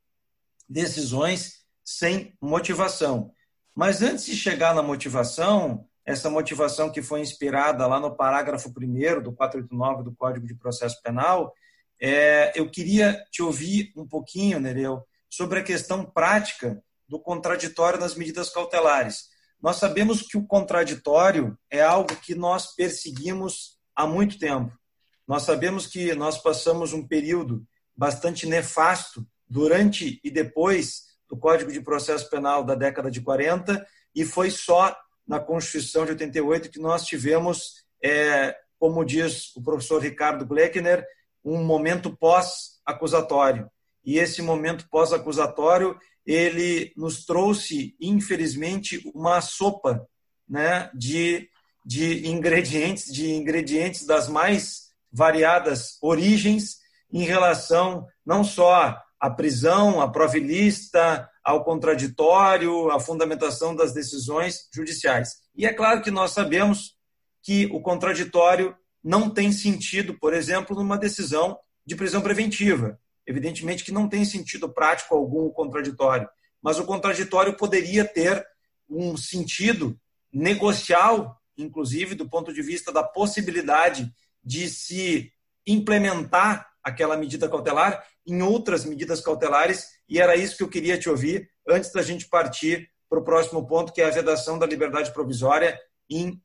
decisões 0.68 1.66
sem 1.84 2.36
motivação. 2.42 3.32
Mas 3.74 4.02
antes 4.02 4.26
de 4.26 4.36
chegar 4.36 4.74
na 4.74 4.82
motivação, 4.82 5.86
essa 6.06 6.30
motivação 6.30 6.92
que 6.92 7.02
foi 7.02 7.22
inspirada 7.22 7.86
lá 7.88 8.00
no 8.00 8.16
parágrafo 8.16 8.70
1 8.70 9.22
do 9.22 9.34
489 9.34 10.04
do 10.04 10.16
Código 10.16 10.48
de 10.48 10.56
Processo 10.56 11.02
Penal, 11.02 11.54
é, 12.02 12.52
eu 12.56 12.70
queria 12.70 13.24
te 13.32 13.42
ouvir 13.42 13.92
um 13.96 14.08
pouquinho, 14.08 14.60
Nereu, 14.60 15.04
sobre 15.30 15.60
a 15.60 15.64
questão 15.64 16.06
prática 16.06 16.82
do 17.08 17.20
contraditório 17.20 18.00
nas 18.00 18.16
medidas 18.16 18.50
cautelares. 18.50 19.30
Nós 19.62 19.78
sabemos 19.78 20.22
que 20.22 20.38
o 20.38 20.46
contraditório 20.46 21.58
é 21.70 21.82
algo 21.82 22.16
que 22.18 22.36
nós 22.36 22.76
perseguimos 22.76 23.80
há 23.96 24.06
muito 24.06 24.38
tempo. 24.38 24.72
Nós 25.28 25.44
sabemos 25.44 25.88
que 25.88 26.14
nós 26.14 26.38
passamos 26.38 26.94
um 26.94 27.08
período 27.08 27.66
bastante 27.96 28.46
nefasto 28.46 29.26
durante 29.48 30.20
e 30.24 30.30
depois 30.30 31.06
do 31.30 31.38
Código 31.38 31.72
de 31.72 31.82
Processo 31.82 32.30
Penal 32.30 32.64
da 32.64 32.76
década 32.76 33.10
de 33.10 33.22
40 33.22 33.86
e 34.14 34.24
foi 34.24 34.50
só 34.50 34.96
na 35.28 35.40
Constituição 35.40 36.06
de 36.06 36.12
88 36.12 36.70
que 36.70 36.80
nós 36.80 37.06
tivemos, 37.06 37.86
é, 38.04 38.56
como 38.80 39.04
diz 39.04 39.56
o 39.56 39.62
professor 39.62 40.02
Ricardo 40.02 40.46
Gleckner, 40.46 41.06
um 41.44 41.64
momento 41.64 42.16
pós-acusatório. 42.16 43.70
E 44.04 44.20
esse 44.20 44.42
momento 44.42 44.88
pós-acusatório, 44.90 45.98
ele 46.26 46.94
nos 46.96 47.26
trouxe, 47.26 47.96
infelizmente, 48.00 49.02
uma 49.14 49.42
sopa 49.42 50.08
né, 50.48 50.90
de, 50.94 51.50
de 51.84 52.28
ingredientes, 52.28 53.12
de 53.12 53.32
ingredientes 53.34 54.06
das 54.06 54.28
mais 54.28 54.90
variadas 55.12 55.98
origens 56.02 56.78
em 57.12 57.24
relação 57.24 58.08
não 58.26 58.44
só 58.44 59.02
a 59.20 59.30
prisão, 59.30 60.02
a 60.02 60.10
prova 60.10 60.38
ilícita, 60.38 61.30
ao 61.44 61.64
contraditório, 61.64 62.90
a 62.92 63.00
fundamentação 63.00 63.76
das 63.76 63.94
decisões 63.94 64.68
judiciais. 64.74 65.30
E 65.56 65.66
é 65.66 65.74
claro 65.74 66.02
que 66.02 66.12
nós 66.12 66.32
sabemos 66.32 66.96
que 67.42 67.68
o 67.68 67.82
contraditório 67.82 68.76
não 69.04 69.30
tem 69.30 69.52
sentido, 69.52 70.18
por 70.20 70.34
exemplo, 70.34 70.76
numa 70.76 70.98
decisão 70.98 71.58
de 71.86 71.96
prisão 71.96 72.22
preventiva. 72.22 73.00
Evidentemente 73.28 73.84
que 73.84 73.92
não 73.92 74.08
tem 74.10 74.26
sentido 74.26 74.68
prático 74.68 75.16
algum 75.16 75.46
o 75.46 75.52
contraditório, 75.52 76.28
mas 76.62 76.80
o 76.80 76.86
contraditório 76.86 77.56
poderia 77.56 78.04
ter 78.04 78.46
um 78.90 79.16
sentido 79.16 80.00
negocial, 80.32 81.40
inclusive 81.58 82.16
do 82.16 82.28
ponto 82.28 82.52
de 82.54 82.62
vista 82.62 82.92
da 82.92 83.04
possibilidade 83.04 84.12
de 84.44 84.68
se 84.68 85.32
implementar 85.66 86.68
aquela 86.86 87.18
medida 87.18 87.50
cautelar 87.50 88.06
em 88.28 88.44
outras 88.44 88.86
medidas 88.86 89.20
cautelares, 89.20 89.88
e 90.08 90.20
era 90.20 90.36
isso 90.36 90.56
que 90.56 90.62
eu 90.62 90.70
queria 90.70 91.00
te 91.00 91.10
ouvir 91.10 91.50
antes 91.68 91.92
da 91.92 92.04
gente 92.04 92.28
partir 92.30 92.92
para 93.10 93.20
o 93.20 93.24
próximo 93.24 93.66
ponto, 93.68 93.92
que 93.92 94.02
é 94.02 94.06
a 94.06 94.12
vedação 94.12 94.60
da 94.60 94.68
liberdade 94.68 95.12
provisória 95.12 95.80
em 96.08 96.40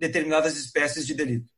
determinadas 0.00 0.56
espécies 0.56 1.06
de 1.06 1.12
delito. 1.12 1.52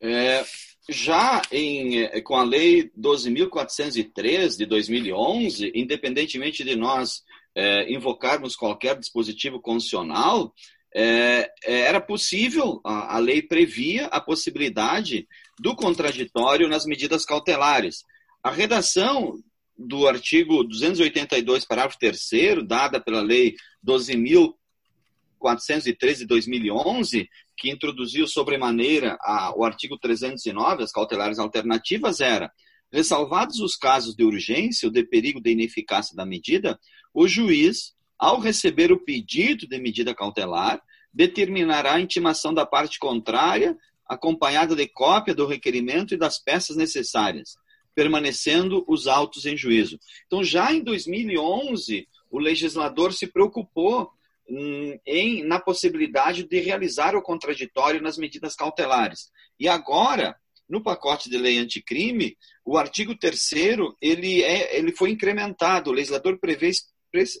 É, 0.00 0.44
já 0.88 1.40
em, 1.50 2.22
com 2.22 2.36
a 2.36 2.44
Lei 2.44 2.90
12.403 2.98 4.58
de 4.58 4.66
2011, 4.66 5.72
independentemente 5.74 6.62
de 6.62 6.76
nós 6.76 7.22
é, 7.54 7.90
invocarmos 7.90 8.54
qualquer 8.54 8.98
dispositivo 8.98 9.60
constitucional, 9.60 10.52
é, 10.94 11.50
é, 11.64 11.80
era 11.80 12.00
possível, 12.00 12.80
a, 12.84 13.16
a, 13.16 13.18
lei 13.18 13.42
previa 13.42 14.06
a 14.06 14.20
possibilidade 14.20 15.26
do 15.58 15.74
contraditório 15.74 16.68
nas 16.68 16.84
medidas 16.84 17.24
cautelares. 17.24 18.04
A 18.42 18.50
redação 18.50 19.42
do 19.76 20.06
artigo 20.06 20.62
282, 20.64 21.64
parágrafo 21.64 21.98
3 21.98 22.20
dada 22.66 23.00
pela 23.00 23.20
Lei 23.20 23.54
12.413 23.86 26.18
de 26.18 26.26
2011, 26.26 27.28
que 27.56 27.70
introduziu 27.70 28.26
sobremaneira 28.26 29.16
o 29.56 29.64
artigo 29.64 29.98
309, 29.98 30.84
as 30.84 30.92
cautelares 30.92 31.38
alternativas, 31.38 32.20
era 32.20 32.52
ressalvados 32.92 33.58
os 33.58 33.76
casos 33.76 34.14
de 34.14 34.22
urgência 34.22 34.86
ou 34.86 34.92
de 34.92 35.04
perigo 35.04 35.40
de 35.40 35.50
ineficácia 35.50 36.14
da 36.14 36.24
medida, 36.24 36.78
o 37.12 37.26
juiz 37.26 37.92
ao 38.16 38.38
receber 38.38 38.92
o 38.92 39.04
pedido 39.04 39.66
de 39.66 39.78
medida 39.80 40.14
cautelar, 40.14 40.80
determinará 41.12 41.94
a 41.94 42.00
intimação 42.00 42.54
da 42.54 42.64
parte 42.64 42.98
contrária, 42.98 43.76
acompanhada 44.06 44.74
de 44.74 44.86
cópia 44.86 45.34
do 45.34 45.46
requerimento 45.46 46.14
e 46.14 46.18
das 46.18 46.38
peças 46.38 46.76
necessárias, 46.76 47.56
permanecendo 47.94 48.84
os 48.86 49.06
autos 49.06 49.46
em 49.46 49.56
juízo. 49.56 49.98
Então, 50.26 50.42
já 50.42 50.72
em 50.72 50.82
2011, 50.82 52.06
o 52.30 52.38
legislador 52.38 53.12
se 53.12 53.26
preocupou 53.26 54.10
hum, 54.48 54.98
em, 55.06 55.44
na 55.44 55.60
possibilidade 55.60 56.44
de 56.44 56.60
realizar 56.60 57.14
o 57.14 57.22
contraditório 57.22 58.02
nas 58.02 58.18
medidas 58.18 58.54
cautelares. 58.56 59.30
E 59.58 59.68
agora, 59.68 60.36
no 60.68 60.82
pacote 60.82 61.30
de 61.30 61.38
lei 61.38 61.58
anticrime, 61.58 62.36
o 62.64 62.76
artigo 62.76 63.16
3 63.16 63.52
ele, 64.00 64.42
é, 64.42 64.76
ele 64.76 64.92
foi 64.92 65.10
incrementado. 65.10 65.90
O 65.90 65.94
legislador 65.94 66.38
prevê 66.38 66.70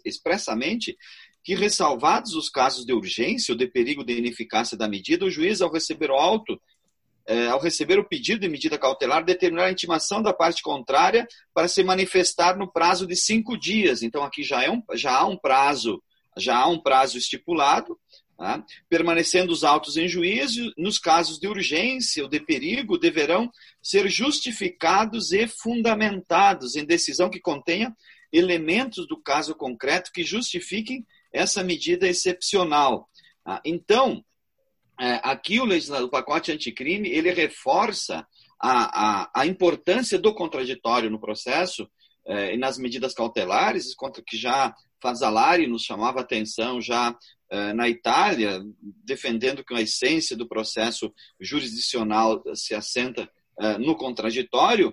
expressamente 0.04 0.96
que, 1.44 1.54
ressalvados 1.54 2.34
os 2.34 2.48
casos 2.48 2.86
de 2.86 2.94
urgência 2.94 3.52
ou 3.52 3.58
de 3.58 3.66
perigo 3.66 4.02
de 4.02 4.14
ineficácia 4.14 4.78
da 4.78 4.88
medida, 4.88 5.26
o 5.26 5.30
juiz, 5.30 5.60
ao 5.60 5.70
receber 5.70 6.10
o 6.10 6.16
auto, 6.16 6.58
é, 7.26 7.48
ao 7.48 7.60
receber 7.60 7.98
o 7.98 8.08
pedido 8.08 8.40
de 8.40 8.48
medida 8.48 8.78
cautelar, 8.78 9.22
determinar 9.22 9.66
a 9.66 9.70
intimação 9.70 10.22
da 10.22 10.32
parte 10.32 10.62
contrária 10.62 11.28
para 11.52 11.68
se 11.68 11.84
manifestar 11.84 12.56
no 12.56 12.70
prazo 12.70 13.06
de 13.06 13.14
cinco 13.14 13.58
dias. 13.58 14.02
Então, 14.02 14.24
aqui 14.24 14.42
já, 14.42 14.64
é 14.64 14.70
um, 14.70 14.82
já 14.94 15.18
há 15.18 15.26
um 15.26 15.36
prazo, 15.36 16.02
já 16.38 16.56
há 16.56 16.66
um 16.66 16.78
prazo 16.78 17.18
estipulado, 17.18 17.98
tá? 18.38 18.64
permanecendo 18.88 19.52
os 19.52 19.64
autos 19.64 19.98
em 19.98 20.08
juízo, 20.08 20.72
nos 20.78 20.98
casos 20.98 21.38
de 21.38 21.46
urgência 21.46 22.22
ou 22.22 22.28
de 22.28 22.40
perigo, 22.40 22.96
deverão 22.96 23.50
ser 23.82 24.08
justificados 24.08 25.30
e 25.30 25.46
fundamentados 25.46 26.74
em 26.74 26.86
decisão 26.86 27.28
que 27.28 27.38
contenha 27.38 27.94
elementos 28.32 29.06
do 29.06 29.16
caso 29.20 29.54
concreto 29.54 30.10
que 30.10 30.24
justifiquem 30.24 31.04
essa 31.34 31.62
medida 31.64 32.06
excepcional. 32.06 33.08
Ah, 33.44 33.60
então, 33.64 34.24
é, 35.00 35.20
aqui 35.24 35.60
o, 35.60 35.64
legislador, 35.64 36.06
o 36.06 36.10
pacote 36.10 36.52
anticrime, 36.52 37.10
ele 37.10 37.32
reforça 37.32 38.26
a, 38.60 39.24
a, 39.24 39.30
a 39.34 39.46
importância 39.46 40.18
do 40.18 40.32
contraditório 40.32 41.10
no 41.10 41.20
processo 41.20 41.90
é, 42.26 42.54
e 42.54 42.56
nas 42.56 42.78
medidas 42.78 43.12
cautelares, 43.12 43.94
que 44.26 44.36
já 44.36 44.74
Fazzalari 45.02 45.66
nos 45.66 45.82
chamava 45.82 46.20
atenção 46.20 46.80
já 46.80 47.14
é, 47.50 47.74
na 47.74 47.88
Itália, 47.88 48.62
defendendo 49.04 49.64
que 49.64 49.74
a 49.74 49.82
essência 49.82 50.36
do 50.36 50.48
processo 50.48 51.12
jurisdicional 51.40 52.42
se 52.54 52.74
assenta 52.74 53.28
no 53.78 53.96
contraditório. 53.96 54.92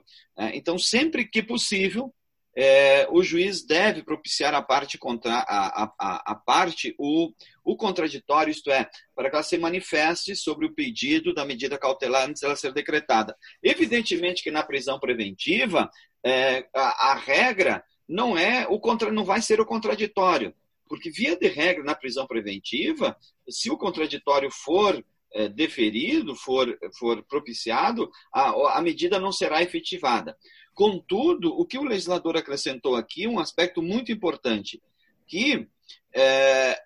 Então, 0.54 0.77
sempre 0.77 1.27
que 1.27 1.41
possível, 1.41 2.13
é, 2.55 3.07
o 3.09 3.23
juiz 3.23 3.65
deve 3.65 4.03
propiciar 4.03 4.53
a 4.53 4.61
parte, 4.61 4.97
contra, 4.97 5.33
a, 5.33 5.83
a, 5.97 6.31
a, 6.31 6.35
parte 6.35 6.93
o, 6.97 7.31
o 7.63 7.75
contraditório, 7.77 8.51
isto 8.51 8.69
é, 8.69 8.89
para 9.15 9.29
que 9.29 9.35
ela 9.35 9.43
se 9.43 9.57
manifeste 9.57 10.35
sobre 10.35 10.65
o 10.65 10.73
pedido 10.73 11.33
da 11.33 11.45
medida 11.45 11.77
cautelar 11.77 12.27
antes 12.27 12.41
dela 12.41 12.55
ser 12.55 12.73
decretada. 12.73 13.35
Evidentemente 13.63 14.43
que 14.43 14.51
na 14.51 14.63
prisão 14.63 14.99
preventiva, 14.99 15.89
é, 16.23 16.67
a, 16.75 17.11
a, 17.11 17.15
regra 17.15 17.83
não 18.07 18.37
é 18.37 18.67
o 18.67 18.79
contra, 18.79 19.11
não 19.11 19.23
vai 19.23 19.41
ser 19.41 19.61
o 19.61 19.65
contraditório, 19.65 20.53
porque 20.87 21.09
via 21.09 21.37
de 21.37 21.47
regra 21.47 21.83
na 21.83 21.95
prisão 21.95 22.27
preventiva, 22.27 23.15
se 23.49 23.71
o 23.71 23.77
contraditório 23.77 24.51
for 24.51 25.01
é, 25.33 25.47
deferido, 25.47 26.35
for, 26.35 26.77
for 26.99 27.23
propiciado, 27.23 28.11
a, 28.33 28.77
a 28.77 28.81
medida 28.81 29.19
não 29.19 29.31
será 29.31 29.63
efetivada. 29.63 30.37
Contudo, 30.73 31.53
o 31.60 31.65
que 31.65 31.77
o 31.77 31.84
legislador 31.84 32.38
acrescentou 32.38 32.95
aqui, 32.95 33.27
um 33.27 33.39
aspecto 33.39 33.81
muito 33.81 34.12
importante, 34.12 34.81
que 35.27 35.67
é, 36.13 36.81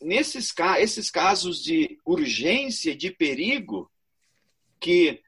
nesses 0.00 0.52
esses 0.78 1.10
casos 1.10 1.62
de 1.62 1.98
urgência, 2.04 2.94
de 2.96 3.10
perigo, 3.10 3.90
que, 4.80 5.20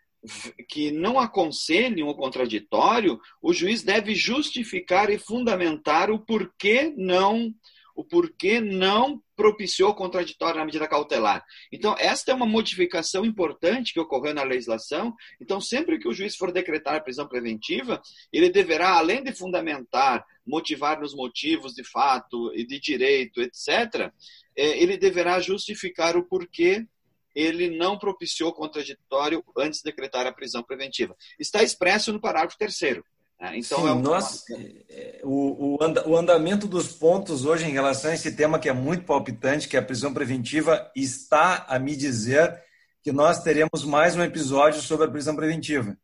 que 0.68 0.90
não 0.90 1.18
aconselham 1.18 2.09
o 2.09 2.14
contraditório, 2.14 3.21
o 3.40 3.53
juiz 3.53 3.83
deve 3.83 4.14
justificar 4.14 5.11
e 5.11 5.18
fundamentar 5.18 6.11
o 6.11 6.18
porquê 6.18 6.92
não 6.97 7.55
o 7.94 8.05
porquê 8.05 8.61
não 8.61 9.21
propiciou 9.38 9.94
contraditório 9.94 10.59
na 10.59 10.64
medida 10.64 10.88
cautelar. 10.88 11.44
Então, 11.72 11.94
esta 11.96 12.33
é 12.33 12.35
uma 12.35 12.44
modificação 12.44 13.24
importante 13.24 13.94
que 13.94 14.01
ocorreu 14.01 14.35
na 14.35 14.42
legislação. 14.42 15.14
Então, 15.40 15.61
sempre 15.61 15.96
que 15.96 16.09
o 16.09 16.12
juiz 16.12 16.35
for 16.35 16.51
decretar 16.51 16.96
a 16.96 17.01
prisão 17.01 17.29
preventiva, 17.29 18.03
ele 18.33 18.51
deverá, 18.51 18.98
além 18.98 19.22
de 19.22 19.33
fundamentar, 19.33 20.27
motivar 20.44 21.01
nos 21.01 21.14
motivos 21.14 21.72
de 21.72 21.85
fato 21.85 22.53
e 22.53 22.66
de 22.66 22.81
direito, 22.81 23.40
etc., 23.40 24.12
é, 24.57 24.83
ele 24.83 24.96
deverá 24.96 25.38
justificar 25.38 26.16
o 26.16 26.27
porquê 26.27 26.85
ele 27.33 27.70
não 27.70 27.96
propiciou 27.96 28.53
contraditório 28.53 29.44
antes 29.57 29.79
de 29.79 29.85
decretar 29.85 30.27
a 30.27 30.33
prisão 30.33 30.64
preventiva. 30.64 31.14
Está 31.38 31.62
expresso 31.62 32.12
no 32.12 32.20
parágrafo 32.20 32.59
terceiro. 32.59 33.05
É, 33.40 33.57
então, 33.57 33.81
Sim, 33.81 33.88
é 33.88 33.92
um... 33.92 34.01
nós, 34.01 34.44
é, 34.90 35.20
o, 35.22 35.77
o, 35.77 36.11
o 36.11 36.16
andamento 36.16 36.66
dos 36.66 36.88
pontos 36.88 37.44
hoje 37.44 37.66
em 37.66 37.72
relação 37.72 38.11
a 38.11 38.14
esse 38.14 38.33
tema 38.33 38.59
que 38.59 38.68
é 38.68 38.72
muito 38.72 39.05
palpitante, 39.05 39.68
que 39.68 39.77
é 39.77 39.81
a 39.81 39.85
prisão 39.85 40.12
preventiva, 40.12 40.90
está 40.94 41.64
a 41.68 41.79
me 41.79 41.94
dizer 41.94 42.61
que 43.03 43.12
nós 43.12 43.42
teremos 43.42 43.85
mais 43.85 44.16
um 44.16 44.22
episódio 44.22 44.83
sobre 44.83 45.07
a 45.07 45.11
prisão 45.11 45.37
preventiva. 45.37 45.96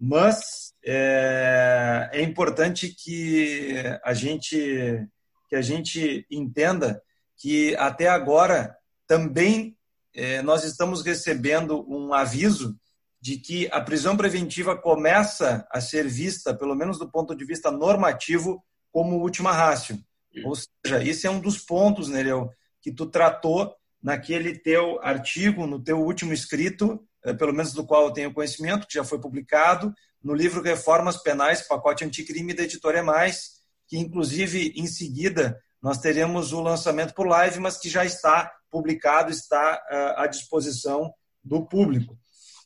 Mas 0.00 0.72
é, 0.84 2.08
é 2.12 2.22
importante 2.22 2.88
que 2.88 3.74
a 4.02 4.14
gente 4.14 5.06
que 5.48 5.56
a 5.56 5.62
gente 5.62 6.26
entenda 6.30 7.02
que 7.38 7.74
até 7.76 8.06
agora 8.06 8.76
também 9.06 9.76
é, 10.14 10.42
nós 10.42 10.62
estamos 10.64 11.02
recebendo 11.02 11.86
um 11.88 12.12
aviso 12.12 12.78
de 13.20 13.36
que 13.36 13.68
a 13.72 13.80
prisão 13.80 14.16
preventiva 14.16 14.76
começa 14.76 15.66
a 15.70 15.80
ser 15.80 16.06
vista, 16.06 16.54
pelo 16.54 16.74
menos 16.74 16.98
do 16.98 17.10
ponto 17.10 17.34
de 17.34 17.44
vista 17.44 17.70
normativo, 17.70 18.64
como 18.92 19.20
última 19.20 19.52
rácio. 19.52 19.98
Ou 20.44 20.54
seja, 20.54 21.02
esse 21.02 21.26
é 21.26 21.30
um 21.30 21.40
dos 21.40 21.58
pontos, 21.58 22.08
Nereu, 22.08 22.50
que 22.80 22.92
tu 22.92 23.06
tratou 23.06 23.74
naquele 24.02 24.56
teu 24.56 25.00
artigo, 25.02 25.66
no 25.66 25.82
teu 25.82 26.00
último 26.00 26.32
escrito, 26.32 27.04
eh, 27.24 27.34
pelo 27.34 27.52
menos 27.52 27.72
do 27.72 27.84
qual 27.84 28.04
eu 28.04 28.12
tenho 28.12 28.32
conhecimento, 28.32 28.86
que 28.86 28.94
já 28.94 29.04
foi 29.04 29.20
publicado, 29.20 29.92
no 30.22 30.34
livro 30.34 30.62
Reformas 30.62 31.16
Penais, 31.16 31.66
Pacote 31.66 32.04
Anticrime 32.04 32.54
da 32.54 32.62
Editora 32.62 33.02
Mais, 33.02 33.58
que 33.86 33.98
inclusive 33.98 34.72
em 34.76 34.86
seguida 34.86 35.60
nós 35.82 35.98
teremos 35.98 36.52
o 36.52 36.60
lançamento 36.60 37.14
por 37.14 37.26
live, 37.26 37.58
mas 37.60 37.78
que 37.78 37.88
já 37.88 38.04
está 38.04 38.52
publicado, 38.70 39.30
está 39.30 39.82
eh, 39.90 40.14
à 40.16 40.26
disposição 40.26 41.12
do 41.42 41.66
público. 41.66 42.16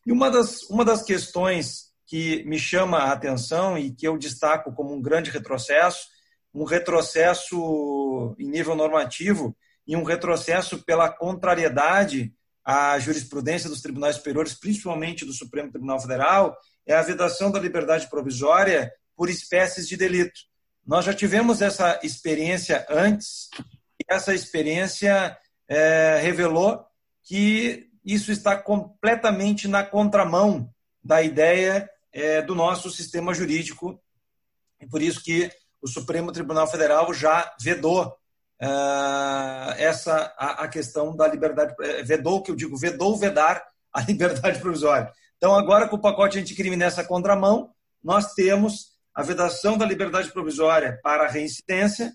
E 0.06 0.12
uma 0.12 0.30
das, 0.30 0.62
uma 0.64 0.84
das 0.84 1.02
questões 1.02 1.92
que 2.06 2.44
me 2.44 2.58
chama 2.58 2.98
a 2.98 3.12
atenção 3.12 3.78
e 3.78 3.90
que 3.90 4.06
eu 4.06 4.18
destaco 4.18 4.72
como 4.72 4.92
um 4.92 5.00
grande 5.00 5.30
retrocesso, 5.30 6.08
um 6.52 6.64
retrocesso 6.64 8.34
em 8.38 8.48
nível 8.48 8.74
normativo 8.74 9.56
e 9.86 9.96
um 9.96 10.02
retrocesso 10.02 10.82
pela 10.84 11.08
contrariedade 11.08 12.32
à 12.64 12.98
jurisprudência 12.98 13.68
dos 13.68 13.80
tribunais 13.80 14.16
superiores, 14.16 14.54
principalmente 14.54 15.24
do 15.24 15.32
Supremo 15.32 15.70
Tribunal 15.70 16.00
Federal, 16.00 16.56
é 16.86 16.94
a 16.94 17.02
vedação 17.02 17.50
da 17.50 17.58
liberdade 17.58 18.08
provisória 18.08 18.92
por 19.16 19.30
espécies 19.30 19.88
de 19.88 19.96
delito. 19.96 20.40
Nós 20.84 21.04
já 21.04 21.14
tivemos 21.14 21.62
essa 21.62 21.98
experiência 22.02 22.84
antes, 22.90 23.48
e 24.00 24.04
essa 24.08 24.34
experiência 24.34 25.36
é, 25.68 26.18
revelou 26.20 26.84
que 27.24 27.88
isso 28.04 28.32
está 28.32 28.56
completamente 28.56 29.68
na 29.68 29.84
contramão 29.84 30.68
da 31.02 31.22
ideia 31.22 31.88
é, 32.12 32.42
do 32.42 32.54
nosso 32.54 32.90
sistema 32.90 33.32
jurídico. 33.32 34.00
E 34.80 34.86
por 34.86 35.00
isso 35.00 35.22
que 35.22 35.50
o 35.80 35.88
Supremo 35.88 36.32
Tribunal 36.32 36.66
Federal 36.66 37.12
já 37.12 37.54
vedou 37.60 38.06
uh, 38.06 39.72
essa 39.76 40.32
a, 40.38 40.64
a, 40.64 40.68
questão 40.68 41.14
da 41.14 41.26
liberdade, 41.26 41.74
é, 41.80 42.02
vedou, 42.02 42.42
que 42.42 42.50
eu 42.50 42.56
digo, 42.56 42.76
vedou 42.76 43.16
vedar 43.16 43.62
a 43.92 44.00
liberdade 44.06 44.60
provisória. 44.60 45.10
Então, 45.36 45.54
agora 45.54 45.88
com 45.88 45.96
o 45.96 46.00
pacote 46.00 46.38
anticrime 46.38 46.76
nessa 46.76 47.02
contramão, 47.04 47.70
nós 48.02 48.32
temos 48.34 48.92
a 49.14 49.22
vedação 49.22 49.76
da 49.76 49.84
liberdade 49.84 50.30
provisória 50.30 50.98
para 51.02 51.28
reincidência, 51.28 52.14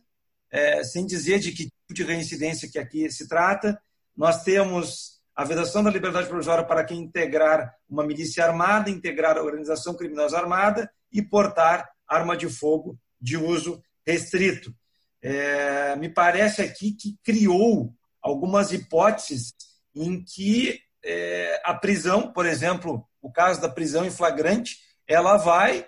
é, 0.50 0.84
sem 0.84 1.06
dizer 1.06 1.40
de 1.40 1.52
que 1.52 1.66
tipo 1.66 1.94
de 1.94 2.04
reincidência 2.04 2.70
que 2.70 2.80
aqui 2.80 3.10
se 3.12 3.28
trata. 3.28 3.80
Nós 4.16 4.44
temos 4.44 5.17
a 5.38 5.44
vedação 5.44 5.84
da 5.84 5.92
liberdade 5.92 6.28
provisória 6.28 6.66
para 6.66 6.84
quem 6.84 6.98
integrar 6.98 7.72
uma 7.88 8.04
milícia 8.04 8.44
armada, 8.44 8.90
integrar 8.90 9.38
a 9.38 9.44
organização 9.44 9.96
criminosa 9.96 10.36
armada 10.36 10.92
e 11.14 11.22
portar 11.22 11.88
arma 12.08 12.36
de 12.36 12.50
fogo 12.50 12.98
de 13.22 13.38
uso 13.38 13.80
restrito. 14.04 14.74
É, 15.22 15.96
me 15.98 16.10
parece 16.10 16.64
aqui 16.64 16.92
que 16.92 17.20
criou 17.24 17.94
algumas 18.20 18.72
hipóteses 18.72 19.54
em 19.96 20.24
que 20.24 20.80
é, 21.06 21.62
a 21.64 21.76
prisão, 21.76 22.34
por 22.34 22.48
exemplo, 22.48 23.08
o 23.22 23.32
caso 23.32 23.62
da 23.62 23.70
prisão 23.70 24.04
em 24.04 24.10
flagrante, 24.10 24.78
ela 25.08 25.38
vai 25.38 25.86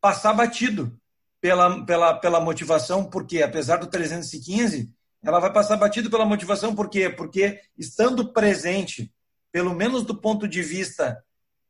passar 0.00 0.32
batido 0.32 0.98
pela, 1.38 1.84
pela, 1.84 2.14
pela 2.14 2.40
motivação, 2.40 3.04
porque 3.04 3.42
apesar 3.42 3.76
do 3.76 3.88
315, 3.88 4.90
ela 5.24 5.40
vai 5.40 5.52
passar 5.52 5.76
batido 5.76 6.10
pela 6.10 6.24
motivação, 6.24 6.74
por 6.74 6.88
quê? 6.88 7.10
Porque 7.10 7.60
estando 7.76 8.32
presente, 8.32 9.12
pelo 9.50 9.74
menos 9.74 10.04
do 10.04 10.14
ponto 10.14 10.46
de 10.46 10.62
vista 10.62 11.22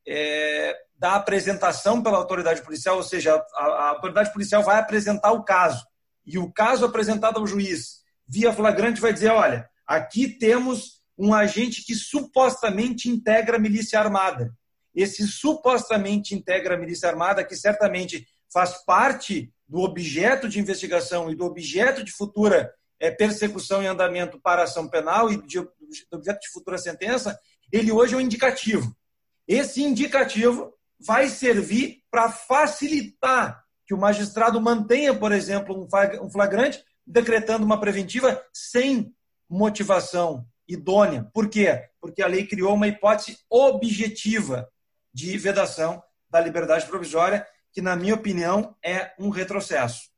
é, 0.06 0.76
da 0.98 1.14
apresentação 1.14 2.02
pela 2.02 2.18
autoridade 2.18 2.62
policial, 2.62 2.96
ou 2.96 3.02
seja, 3.02 3.34
a, 3.54 3.64
a, 3.64 3.88
autoridade 3.90 4.32
policial 4.32 4.62
vai 4.62 4.78
apresentar 4.78 5.32
o 5.32 5.44
caso, 5.44 5.84
e 6.24 6.38
o 6.38 6.52
caso 6.52 6.84
apresentado 6.84 7.38
ao 7.38 7.46
juiz 7.46 8.02
via 8.26 8.52
flagrante 8.52 9.00
vai 9.00 9.12
dizer: 9.12 9.30
olha, 9.30 9.68
aqui 9.86 10.28
temos 10.28 11.02
um 11.16 11.32
agente 11.32 11.84
que 11.84 11.94
supostamente 11.94 13.08
integra 13.08 13.56
a 13.56 13.60
milícia 13.60 13.98
armada. 13.98 14.52
Esse 14.94 15.26
supostamente 15.26 16.34
integra 16.34 16.74
a 16.74 16.78
milícia 16.78 17.08
armada, 17.08 17.44
que 17.44 17.54
certamente 17.54 18.26
faz 18.52 18.84
parte 18.84 19.52
do 19.68 19.80
objeto 19.80 20.48
de 20.48 20.58
investigação 20.58 21.30
e 21.30 21.34
do 21.34 21.44
objeto 21.44 22.02
de 22.02 22.12
futura 22.12 22.72
é, 22.98 23.10
persecução 23.10 23.82
em 23.82 23.86
andamento 23.86 24.40
para 24.40 24.62
ação 24.62 24.88
penal 24.88 25.30
e 25.30 25.40
de, 25.46 25.58
objeto 26.10 26.40
de 26.40 26.48
futura 26.50 26.78
sentença, 26.78 27.38
ele 27.72 27.92
hoje 27.92 28.14
é 28.14 28.16
um 28.16 28.20
indicativo. 28.20 28.96
Esse 29.46 29.82
indicativo 29.82 30.72
vai 30.98 31.28
servir 31.28 32.02
para 32.10 32.30
facilitar 32.30 33.62
que 33.86 33.94
o 33.94 33.98
magistrado 33.98 34.60
mantenha, 34.60 35.14
por 35.14 35.30
exemplo, 35.30 35.88
um 36.20 36.30
flagrante, 36.30 36.82
decretando 37.06 37.64
uma 37.64 37.78
preventiva 37.78 38.42
sem 38.52 39.14
motivação 39.48 40.44
idônea. 40.66 41.30
Por 41.32 41.48
quê? 41.48 41.88
Porque 42.00 42.22
a 42.22 42.26
lei 42.26 42.46
criou 42.46 42.74
uma 42.74 42.88
hipótese 42.88 43.38
objetiva 43.48 44.68
de 45.12 45.38
vedação 45.38 46.02
da 46.28 46.40
liberdade 46.40 46.86
provisória, 46.86 47.46
que, 47.72 47.80
na 47.80 47.94
minha 47.94 48.14
opinião, 48.14 48.74
é 48.82 49.12
um 49.18 49.28
retrocesso. 49.28 50.10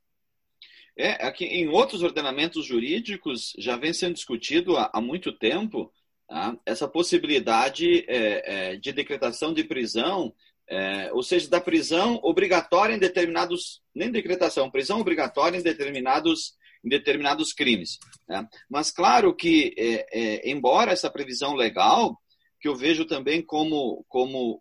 É, 1.01 1.25
aqui 1.25 1.45
em 1.45 1.69
outros 1.69 2.03
ordenamentos 2.03 2.67
jurídicos 2.67 3.53
já 3.57 3.77
vem 3.77 3.93
sendo 3.93 4.15
discutido 4.15 4.77
há, 4.77 4.91
há 4.93 5.01
muito 5.01 5.33
tempo 5.33 5.93
tá? 6.27 6.59
essa 6.67 6.89
possibilidade 6.89 8.05
é, 8.09 8.73
é, 8.73 8.77
de 8.77 8.93
decretação 8.93 9.55
de 9.55 9.63
prisão, 9.63 10.35
é, 10.69 11.13
ou 11.13 11.23
seja, 11.23 11.49
da 11.49 11.61
prisão 11.61 12.19
obrigatória 12.21 12.95
em 12.95 12.99
determinados, 12.99 13.81
nem 13.95 14.11
decretação, 14.11 14.69
prisão 14.73 14.99
obrigatória 14.99 15.57
em 15.57 15.63
determinados, 15.63 16.55
em 16.85 16.89
determinados 16.89 17.53
crimes. 17.53 17.99
Né? 18.29 18.45
Mas 18.69 18.91
claro 18.91 19.33
que, 19.33 19.73
é, 19.79 20.07
é, 20.13 20.51
embora 20.51 20.91
essa 20.91 21.09
previsão 21.09 21.55
legal, 21.55 22.21
que 22.61 22.67
eu 22.67 22.75
vejo 22.75 23.05
também 23.05 23.41
como, 23.41 24.05
como 24.09 24.59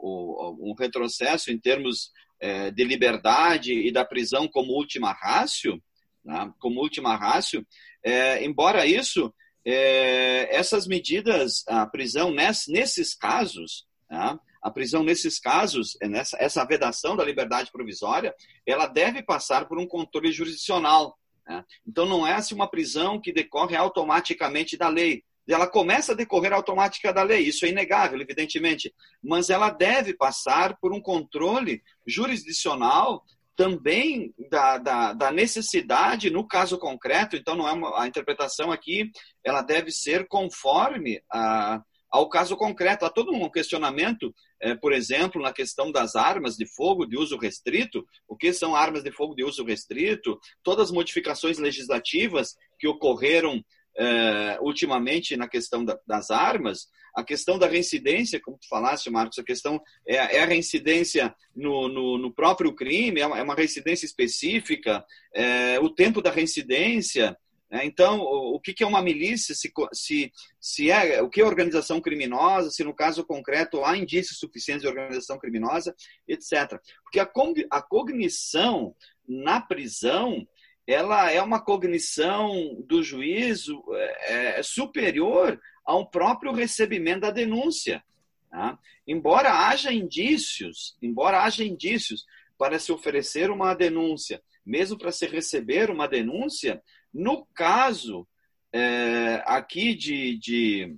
um 0.61 0.75
retrocesso 0.77 1.51
em 1.51 1.59
termos 1.59 2.11
é, 2.39 2.69
de 2.69 2.83
liberdade 2.83 3.73
e 3.73 3.91
da 3.91 4.05
prisão 4.05 4.47
como 4.47 4.73
última 4.73 5.11
rácio, 5.11 5.81
né, 6.27 6.51
como 6.59 6.81
última 6.81 7.15
rácio, 7.15 7.65
é, 8.03 8.43
embora 8.43 8.85
isso, 8.85 9.33
é, 9.65 10.53
essas 10.55 10.85
medidas, 10.85 11.63
a 11.67 11.87
prisão 11.87 12.31
ness, 12.31 12.65
nesses 12.67 13.15
casos, 13.15 13.87
né, 14.11 14.37
a 14.61 14.69
prisão 14.69 15.03
nesses 15.03 15.39
casos, 15.39 15.97
é 16.01 16.07
nessa, 16.07 16.37
essa 16.39 16.65
vedação 16.65 17.15
da 17.15 17.23
liberdade 17.23 17.71
provisória, 17.71 18.35
ela 18.65 18.85
deve 18.85 19.23
passar 19.23 19.67
por 19.67 19.79
um 19.79 19.87
controle 19.87 20.31
jurisdicional. 20.31 21.17
Né? 21.47 21.63
Então, 21.87 22.05
não 22.05 22.27
é 22.27 22.33
assim 22.33 22.53
uma 22.53 22.69
prisão 22.69 23.21
que 23.21 23.31
decorre 23.31 23.77
automaticamente 23.77 24.75
da 24.75 24.89
lei. 24.89 25.23
Ela 25.47 25.65
começa 25.65 26.11
a 26.11 26.15
decorrer 26.15 26.51
automática 26.51 27.13
da 27.13 27.23
lei, 27.23 27.39
isso 27.39 27.65
é 27.65 27.69
inegável, 27.69 28.19
evidentemente, 28.19 28.93
mas 29.23 29.49
ela 29.49 29.69
deve 29.69 30.13
passar 30.13 30.77
por 30.81 30.91
um 30.91 30.99
controle 30.99 31.81
jurisdicional 32.05 33.23
também 33.57 34.31
da, 34.51 34.77
da, 34.77 35.13
da, 35.13 35.31
necessidade 35.31 36.29
no 36.29 36.47
caso 36.47 36.77
concreto, 36.77 37.35
então 37.35 37.55
não 37.55 37.67
é 37.67 37.71
uma, 37.71 38.03
a 38.03 38.07
interpretação 38.07 38.71
aqui, 38.71 39.09
ela 39.43 39.63
deve 39.63 39.91
ser 39.91 40.27
conforme 40.27 41.19
a, 41.33 41.81
ao 42.09 42.29
caso 42.29 42.55
concreto. 42.55 43.03
Há 43.03 43.09
todo 43.09 43.33
um 43.33 43.49
questionamento, 43.49 44.31
é, 44.61 44.75
por 44.75 44.93
exemplo, 44.93 45.41
na 45.41 45.51
questão 45.51 45.91
das 45.91 46.15
armas 46.15 46.55
de 46.55 46.67
fogo 46.67 47.07
de 47.07 47.17
uso 47.17 47.35
restrito, 47.35 48.05
o 48.27 48.37
que 48.37 48.53
são 48.53 48.75
armas 48.75 49.03
de 49.03 49.11
fogo 49.11 49.33
de 49.33 49.43
uso 49.43 49.65
restrito, 49.65 50.39
todas 50.61 50.85
as 50.85 50.91
modificações 50.91 51.57
legislativas 51.57 52.55
que 52.79 52.87
ocorreram 52.87 53.63
é, 53.97 54.57
ultimamente 54.61 55.35
na 55.35 55.47
questão 55.47 55.83
da, 55.83 55.99
das 56.05 56.29
armas, 56.29 56.87
a 57.15 57.23
questão 57.23 57.57
da 57.57 57.67
reincidência, 57.67 58.39
como 58.39 58.59
tu 58.59 58.67
falaste, 58.69 59.09
Marcos, 59.09 59.39
a 59.39 59.43
questão 59.43 59.81
é, 60.07 60.15
é 60.15 60.43
a 60.43 60.45
reincidência 60.45 61.35
no, 61.55 61.89
no, 61.89 62.17
no, 62.19 62.31
próprio 62.31 62.75
crime, 62.75 63.19
é 63.19 63.25
uma, 63.25 63.39
é 63.39 63.55
reincidência 63.55 64.05
específica, 64.05 65.03
é, 65.33 65.79
o 65.79 65.89
tempo 65.89 66.21
da 66.21 66.29
reincidência. 66.29 67.35
Né? 67.71 67.85
Então, 67.85 68.21
o, 68.21 68.59
que, 68.59 68.83
é 68.83 68.85
uma 68.85 69.01
milícia? 69.01 69.55
Se, 69.55 69.73
se, 69.93 70.31
se 70.61 70.91
é 70.91 71.19
o 71.23 71.27
que 71.27 71.41
é 71.41 71.45
organização 71.45 71.99
criminosa? 71.99 72.69
Se 72.69 72.83
no 72.83 72.93
caso 72.93 73.25
concreto 73.25 73.83
há 73.83 73.97
indícios 73.97 74.37
suficientes 74.37 74.83
de 74.83 74.87
organização 74.87 75.39
criminosa, 75.39 75.95
etc. 76.27 76.79
Porque 77.03 77.19
a, 77.19 77.27
a 77.71 77.81
cognição 77.81 78.95
na 79.27 79.59
prisão 79.59 80.47
ela 80.87 81.29
é 81.29 81.41
uma 81.41 81.59
cognição 81.59 82.81
do 82.87 83.03
juízo 83.03 83.83
é, 83.91 84.59
é 84.59 84.63
superior 84.63 85.59
ao 85.85 86.09
próprio 86.09 86.53
recebimento 86.53 87.21
da 87.21 87.31
denúncia. 87.31 88.01
Tá? 88.49 88.79
Embora 89.05 89.67
haja 89.67 89.91
indícios, 89.91 90.97
embora 91.01 91.43
haja 91.43 91.63
indícios 91.63 92.25
para 92.57 92.79
se 92.79 92.91
oferecer 92.93 93.51
uma 93.51 93.73
denúncia, 93.73 94.41
mesmo 94.65 94.97
para 94.97 95.11
se 95.11 95.27
receber 95.27 95.89
uma 95.89 96.07
denúncia, 96.07 96.81
no 97.13 97.45
caso 97.53 98.25
é, 98.71 99.43
aqui 99.45 99.93
de, 99.93 100.37
de, 100.37 100.95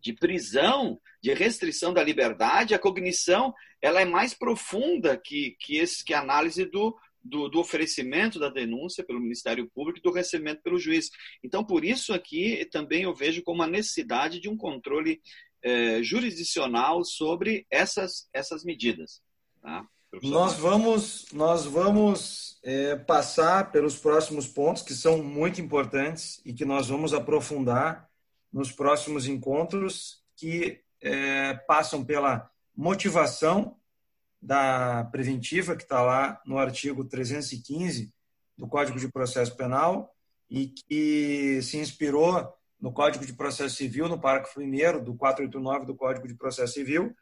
de 0.00 0.12
prisão, 0.12 1.00
de 1.22 1.32
restrição 1.32 1.92
da 1.92 2.02
liberdade, 2.02 2.74
a 2.74 2.78
cognição 2.78 3.54
ela 3.80 4.00
é 4.00 4.04
mais 4.04 4.34
profunda 4.34 5.16
que, 5.16 5.56
que, 5.60 5.76
esse, 5.76 6.04
que 6.04 6.12
a 6.12 6.20
análise 6.20 6.64
do, 6.64 6.96
do, 7.22 7.48
do, 7.48 7.58
oferecimento 7.58 8.38
da 8.38 8.48
denúncia 8.48 9.04
pelo 9.04 9.20
Ministério 9.20 9.68
Público 9.74 9.98
e 9.98 10.02
do 10.02 10.12
recebimento 10.12 10.62
pelo 10.62 10.78
juiz. 10.78 11.10
Então, 11.42 11.64
por 11.64 11.84
isso 11.84 12.12
aqui 12.12 12.66
também 12.70 13.02
eu 13.02 13.14
vejo 13.14 13.42
como 13.42 13.62
a 13.62 13.66
necessidade 13.66 14.40
de 14.40 14.48
um 14.48 14.56
controle 14.56 15.20
eh, 15.62 16.02
jurisdicional 16.02 17.04
sobre 17.04 17.66
essas, 17.70 18.28
essas 18.32 18.64
medidas. 18.64 19.20
Tá? 19.60 19.86
Nós 20.22 20.54
vamos, 20.54 21.26
nós 21.32 21.66
vamos 21.66 22.58
é, 22.62 22.96
passar 22.96 23.70
pelos 23.70 23.96
próximos 23.96 24.46
pontos 24.46 24.82
que 24.82 24.94
são 24.94 25.22
muito 25.22 25.60
importantes 25.60 26.40
e 26.44 26.52
que 26.52 26.64
nós 26.64 26.88
vamos 26.88 27.12
aprofundar 27.12 28.08
nos 28.50 28.72
próximos 28.72 29.28
encontros 29.28 30.22
que 30.34 30.80
é, 31.02 31.54
passam 31.66 32.02
pela 32.04 32.50
motivação 32.74 33.76
da 34.40 35.04
preventiva, 35.04 35.76
que 35.76 35.82
está 35.82 36.02
lá 36.02 36.40
no 36.46 36.58
artigo 36.58 37.04
315 37.04 38.12
do 38.56 38.66
Código 38.66 38.98
de 38.98 39.08
Processo 39.08 39.56
Penal 39.56 40.12
e 40.50 40.68
que 40.68 41.60
se 41.62 41.78
inspirou 41.78 42.52
no 42.80 42.92
Código 42.92 43.26
de 43.26 43.32
Processo 43.32 43.76
Civil, 43.76 44.08
no 44.08 44.20
parágrafo 44.20 44.60
1 44.60 45.02
do 45.02 45.14
489 45.14 45.86
do 45.86 45.96
Código 45.96 46.28
de 46.28 46.34
Processo 46.34 46.74
Civil. 46.74 47.14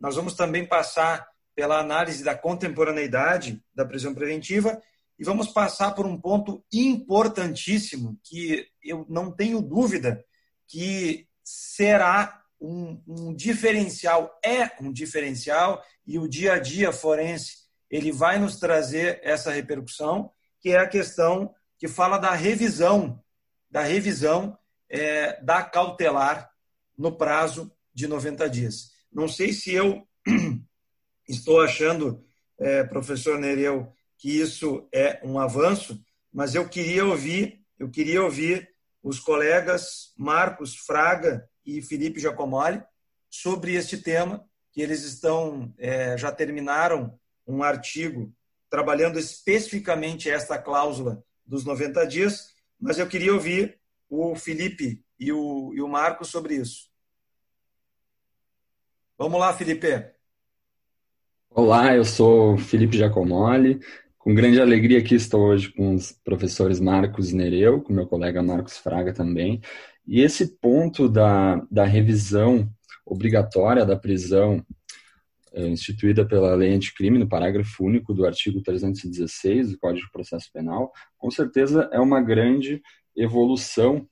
Nós 0.00 0.16
vamos 0.16 0.34
também 0.34 0.66
passar 0.66 1.26
pela 1.54 1.78
análise 1.78 2.24
da 2.24 2.34
contemporaneidade 2.34 3.62
da 3.74 3.84
prisão 3.84 4.14
preventiva 4.14 4.80
e 5.18 5.24
vamos 5.24 5.48
passar 5.48 5.94
por 5.94 6.06
um 6.06 6.18
ponto 6.18 6.64
importantíssimo 6.72 8.18
que 8.24 8.66
eu 8.82 9.06
não 9.08 9.30
tenho 9.30 9.60
dúvida 9.60 10.24
que 10.66 11.28
será 11.44 12.41
um, 12.62 13.02
um 13.06 13.34
diferencial, 13.34 14.38
é 14.44 14.70
um 14.80 14.92
diferencial, 14.92 15.82
e 16.06 16.18
o 16.18 16.28
dia 16.28 16.54
a 16.54 16.58
dia 16.58 16.92
forense 16.92 17.62
ele 17.90 18.10
vai 18.10 18.38
nos 18.38 18.56
trazer 18.56 19.20
essa 19.22 19.50
repercussão, 19.50 20.30
que 20.60 20.70
é 20.70 20.78
a 20.78 20.88
questão 20.88 21.52
que 21.78 21.88
fala 21.88 22.16
da 22.16 22.32
revisão, 22.32 23.22
da 23.70 23.82
revisão 23.82 24.56
é, 24.88 25.42
da 25.42 25.62
cautelar 25.62 26.50
no 26.96 27.16
prazo 27.16 27.70
de 27.92 28.06
90 28.06 28.48
dias. 28.48 28.92
Não 29.12 29.28
sei 29.28 29.52
se 29.52 29.74
eu 29.74 30.06
estou 31.28 31.60
achando, 31.60 32.24
é, 32.58 32.84
professor 32.84 33.38
Nereu, 33.38 33.92
que 34.16 34.40
isso 34.40 34.88
é 34.94 35.20
um 35.24 35.38
avanço, 35.38 36.00
mas 36.32 36.54
eu 36.54 36.68
queria 36.68 37.04
ouvir, 37.04 37.60
eu 37.78 37.90
queria 37.90 38.22
ouvir 38.22 38.70
os 39.02 39.18
colegas 39.18 40.14
Marcos 40.16 40.76
Fraga 40.76 41.46
e 41.64 41.82
Felipe 41.82 42.20
Giacomoli 42.20 42.82
sobre 43.28 43.74
este 43.74 43.96
tema, 43.96 44.44
que 44.72 44.80
eles 44.80 45.02
estão 45.04 45.72
é, 45.78 46.16
já 46.16 46.32
terminaram 46.32 47.18
um 47.46 47.62
artigo 47.62 48.32
trabalhando 48.70 49.18
especificamente 49.18 50.30
esta 50.30 50.58
cláusula 50.58 51.22
dos 51.44 51.64
90 51.64 52.06
dias, 52.06 52.48
mas 52.80 52.98
eu 52.98 53.06
queria 53.06 53.34
ouvir 53.34 53.78
o 54.08 54.34
Felipe 54.34 55.04
e 55.18 55.32
o, 55.32 55.72
e 55.74 55.80
o 55.82 55.88
Marcos 55.88 56.28
sobre 56.28 56.54
isso. 56.54 56.90
Vamos 59.18 59.38
lá, 59.38 59.52
Felipe. 59.52 60.12
Olá, 61.50 61.94
eu 61.94 62.04
sou 62.04 62.56
Felipe 62.56 62.96
Giacomoli. 62.96 63.78
Com 64.18 64.34
grande 64.34 64.60
alegria 64.60 65.00
aqui 65.00 65.14
estou 65.14 65.42
hoje 65.42 65.70
com 65.72 65.94
os 65.94 66.12
professores 66.12 66.80
Marcos 66.80 67.32
Nereu, 67.32 67.82
com 67.82 67.92
meu 67.92 68.06
colega 68.06 68.42
Marcos 68.42 68.78
Fraga 68.78 69.12
também. 69.12 69.60
E 70.06 70.20
esse 70.20 70.58
ponto 70.58 71.08
da, 71.08 71.56
da 71.70 71.84
revisão 71.84 72.68
obrigatória 73.06 73.84
da 73.84 73.96
prisão 73.96 74.64
é, 75.52 75.66
instituída 75.68 76.26
pela 76.26 76.54
lei 76.54 76.72
anticrime, 76.72 77.18
no 77.18 77.28
parágrafo 77.28 77.84
único 77.84 78.14
do 78.14 78.24
artigo 78.24 78.62
316 78.62 79.72
do 79.72 79.78
Código 79.78 80.06
de 80.06 80.12
Processo 80.12 80.50
Penal, 80.52 80.90
com 81.18 81.30
certeza 81.30 81.88
é 81.92 82.00
uma 82.00 82.20
grande 82.20 82.80
evolução 83.16 84.06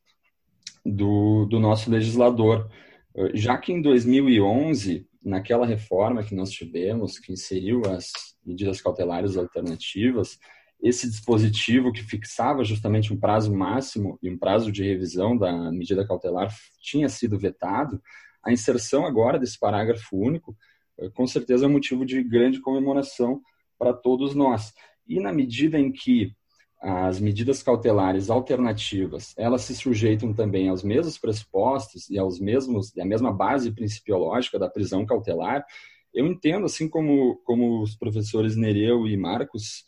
do, 0.85 1.46
do 1.46 1.59
nosso 1.59 1.90
legislador. 1.90 2.70
Eh, 3.16 3.31
já 3.35 3.57
que 3.59 3.72
em 3.72 3.81
2011, 3.81 5.07
naquela 5.22 5.66
reforma 5.66 6.22
que 6.22 6.35
nós 6.35 6.50
tivemos, 6.50 7.18
que 7.18 7.33
inseriu 7.33 7.83
as 7.87 8.11
medidas 8.44 8.81
cautelares 8.81 9.37
alternativas, 9.37 10.38
esse 10.82 11.08
dispositivo 11.08 11.92
que 11.92 12.02
fixava 12.02 12.64
justamente 12.64 13.12
um 13.12 13.18
prazo 13.18 13.54
máximo 13.54 14.18
e 14.22 14.30
um 14.30 14.38
prazo 14.38 14.72
de 14.72 14.82
revisão 14.82 15.36
da 15.36 15.70
medida 15.70 16.06
cautelar 16.06 16.54
tinha 16.80 17.08
sido 17.08 17.38
vetado, 17.38 18.00
a 18.42 18.52
inserção 18.52 19.04
agora 19.04 19.38
desse 19.38 19.58
parágrafo 19.58 20.16
único 20.16 20.56
com 21.14 21.26
certeza 21.26 21.64
é 21.64 21.68
motivo 21.68 22.04
de 22.04 22.22
grande 22.22 22.60
comemoração 22.60 23.40
para 23.78 23.92
todos 23.92 24.34
nós. 24.34 24.72
E 25.06 25.18
na 25.18 25.32
medida 25.32 25.78
em 25.78 25.90
que 25.90 26.34
as 26.80 27.20
medidas 27.20 27.62
cautelares 27.62 28.30
alternativas, 28.30 29.34
elas 29.36 29.62
se 29.62 29.74
sujeitam 29.74 30.32
também 30.32 30.68
aos 30.68 30.82
mesmos 30.82 31.18
pressupostos 31.18 32.08
e 32.08 32.18
aos 32.18 32.40
mesmos 32.40 32.96
a 32.98 33.04
mesma 33.04 33.32
base 33.32 33.70
principiológica 33.70 34.58
da 34.58 34.68
prisão 34.68 35.04
cautelar, 35.04 35.64
eu 36.12 36.26
entendo, 36.26 36.66
assim 36.66 36.88
como, 36.88 37.36
como 37.44 37.82
os 37.82 37.94
professores 37.94 38.56
Nereu 38.56 39.06
e 39.06 39.16
Marcos 39.16 39.84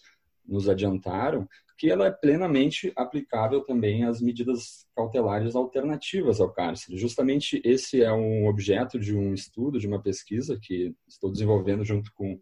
nos 0.46 0.68
adiantaram, 0.68 1.48
que 1.78 1.90
ela 1.90 2.06
é 2.06 2.10
plenamente 2.10 2.92
aplicável 2.94 3.62
também 3.62 4.04
às 4.04 4.20
medidas 4.20 4.86
cautelares 4.94 5.56
alternativas 5.56 6.40
ao 6.40 6.52
cárcere. 6.52 6.96
Justamente 6.96 7.60
esse 7.64 8.02
é 8.02 8.12
um 8.12 8.46
objeto 8.46 9.00
de 9.00 9.16
um 9.16 9.34
estudo, 9.34 9.80
de 9.80 9.86
uma 9.86 10.00
pesquisa 10.00 10.58
que 10.60 10.94
estou 11.08 11.30
desenvolvendo 11.32 11.84
junto 11.84 12.12
com 12.14 12.40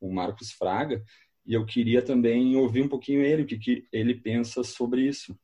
o 0.00 0.12
Marcos 0.12 0.50
Fraga, 0.52 1.04
e 1.44 1.54
eu 1.54 1.66
queria 1.66 2.00
também 2.02 2.56
ouvir 2.56 2.82
um 2.82 2.88
pouquinho 2.88 3.20
ele, 3.20 3.42
o 3.42 3.46
que, 3.46 3.58
que 3.58 3.84
ele 3.92 4.14
pensa 4.14 4.62
sobre 4.62 5.02
isso. 5.02 5.36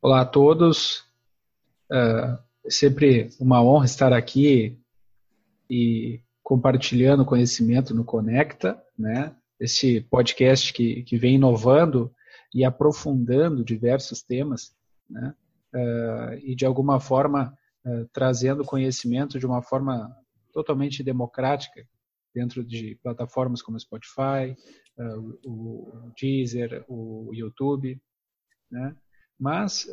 Olá 0.00 0.20
a 0.20 0.26
todos. 0.26 1.04
É 1.90 2.38
sempre 2.70 3.30
uma 3.40 3.62
honra 3.62 3.84
estar 3.84 4.12
aqui 4.12 4.78
e 5.68 6.20
compartilhando 6.42 7.24
conhecimento 7.24 7.94
no 7.94 8.04
Conecta, 8.04 8.80
né? 8.98 9.34
Esse 9.64 10.02
podcast 10.02 10.72
que, 10.72 11.02
que 11.04 11.16
vem 11.16 11.36
inovando 11.36 12.14
e 12.54 12.64
aprofundando 12.64 13.64
diversos 13.64 14.22
temas, 14.22 14.76
né? 15.08 15.34
Uh, 15.74 16.34
e 16.44 16.54
de 16.54 16.64
alguma 16.64 17.00
forma 17.00 17.56
uh, 17.84 18.08
trazendo 18.12 18.62
conhecimento 18.62 19.38
de 19.38 19.46
uma 19.46 19.60
forma 19.60 20.14
totalmente 20.52 21.02
democrática 21.02 21.84
dentro 22.32 22.62
de 22.62 22.96
plataformas 23.02 23.60
como 23.60 23.80
Spotify, 23.80 24.54
uh, 24.98 25.38
o, 25.44 26.12
Deezer, 26.20 26.84
o 26.86 27.30
YouTube, 27.32 28.00
né? 28.70 28.94
Mas 29.38 29.88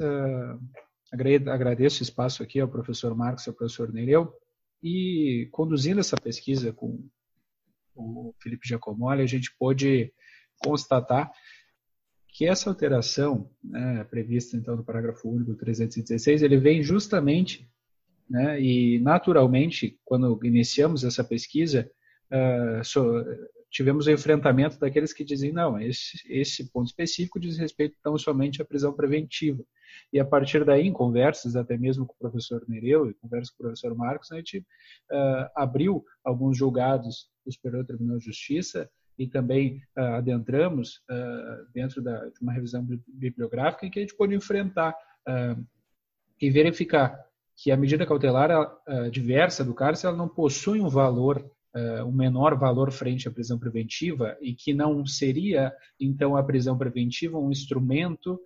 agradeço 1.48 2.02
o 2.02 2.04
espaço 2.04 2.44
aqui 2.44 2.60
ao 2.60 2.68
professor 2.68 3.16
Marcos 3.16 3.48
e 3.48 3.50
ao 3.50 3.56
professor 3.56 3.92
Nereu 3.92 4.32
e 4.84 5.50
conduzindo 5.52 6.00
essa 6.00 6.16
pesquisa 6.16 6.72
com 6.72 7.10
o 7.96 8.34
Felipe 8.42 8.68
Giacomoli, 8.68 9.22
a 9.22 9.28
gente 9.28 9.54
pôde 9.58 10.12
constatar 10.58 11.32
que 12.28 12.48
essa 12.48 12.70
alteração 12.70 13.50
né, 13.64 14.04
prevista 14.06 14.56
então 14.56 14.76
no 14.76 14.84
parágrafo 14.84 15.30
único 15.30 15.56
316, 15.56 16.42
ele 16.42 16.58
vem 16.58 16.82
justamente 16.82 17.70
né, 18.30 18.62
e 18.62 19.00
naturalmente 19.00 20.00
quando 20.06 20.40
iniciamos 20.44 21.04
essa 21.04 21.24
pesquisa 21.24 21.92
uh, 22.32 22.84
so, 22.84 23.02
tivemos 23.72 24.06
o 24.06 24.12
enfrentamento 24.12 24.78
daqueles 24.78 25.14
que 25.14 25.24
dizem 25.24 25.54
não 25.54 25.80
esse, 25.80 26.22
esse 26.28 26.70
ponto 26.70 26.88
específico 26.88 27.40
diz 27.40 27.58
respeito 27.58 27.98
tão 28.04 28.18
somente 28.18 28.62
à 28.62 28.66
prisão 28.66 28.94
preventiva. 28.94 29.64
E 30.12 30.20
a 30.20 30.26
partir 30.26 30.66
daí 30.66 30.86
em 30.86 30.92
conversas 30.92 31.56
até 31.56 31.78
mesmo 31.78 32.06
com 32.06 32.14
o 32.14 32.18
professor 32.18 32.64
Nereu 32.68 33.10
e 33.10 33.14
conversas 33.14 33.50
com 33.50 33.64
o 33.64 33.68
professor 33.68 33.96
Marcos 33.96 34.32
a 34.32 34.36
gente 34.36 34.60
uh, 34.60 35.50
abriu 35.56 36.04
alguns 36.24 36.58
julgados 36.58 37.30
do 37.46 37.52
Superior 37.52 37.86
Tribunal 37.86 38.18
de 38.18 38.26
Justiça 38.26 38.90
e 39.18 39.28
também 39.28 39.82
uh, 39.98 40.16
adentramos 40.18 40.98
uh, 41.10 41.72
dentro 41.74 42.02
da, 42.02 42.26
de 42.26 42.42
uma 42.42 42.52
revisão 42.52 42.86
bibliográfica 43.08 43.86
em 43.86 43.90
que 43.90 44.00
a 44.00 44.02
gente 44.02 44.16
pode 44.16 44.36
enfrentar 44.36 44.96
e 46.42 46.50
verificar 46.50 47.24
que 47.56 47.70
a 47.70 47.78
medida 47.78 48.08
cautelar 48.08 48.50
diversa 49.12 49.64
do 49.64 49.72
cárcere 49.72 50.08
ela 50.08 50.18
não 50.18 50.28
possui 50.28 50.82
um 50.82 50.90
valor 50.90 51.48
um 52.06 52.12
menor 52.12 52.58
valor 52.58 52.92
frente 52.92 53.28
à 53.28 53.32
prisão 53.32 53.58
preventiva 53.58 54.38
e 54.42 54.54
que 54.54 54.74
não 54.74 55.06
seria 55.06 55.74
então 56.00 56.36
a 56.36 56.44
prisão 56.44 56.78
preventiva 56.78 57.38
um 57.38 57.50
instrumento 57.50 58.38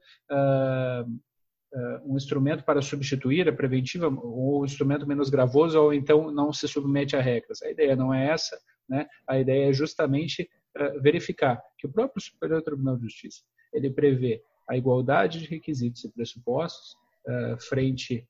um 2.06 2.16
instrumento 2.16 2.64
para 2.64 2.82
substituir 2.82 3.50
a 3.50 3.54
preventiva 3.54 4.08
ou 4.08 4.62
um 4.62 4.66
instrumento 4.66 5.06
menos 5.08 5.30
gravoso 5.30 5.80
ou 5.82 5.94
então 5.94 6.32
não 6.32 6.54
se 6.54 6.68
submete 6.68 7.16
a 7.16 7.22
regras. 7.22 7.62
A 7.62 7.70
ideia 7.70 7.96
não 7.96 8.14
é 8.14 8.28
essa, 8.28 8.58
né? 8.88 9.08
A 9.28 9.40
ideia 9.40 9.70
é 9.70 9.74
justamente 9.74 10.50
uh, 10.78 11.02
verificar 11.02 11.62
que 11.78 11.88
o 11.88 11.92
próprio 11.92 12.22
Superior 12.22 12.62
Tribunal 12.62 12.96
de 12.96 13.04
Justiça 13.04 13.42
ele 13.74 13.90
prevê 13.90 14.42
a 14.70 14.78
igualdade 14.78 15.40
de 15.40 15.48
requisitos 15.48 16.04
e 16.04 16.12
pressupostos 16.12 16.96
uh, 17.28 17.60
frente 17.60 18.28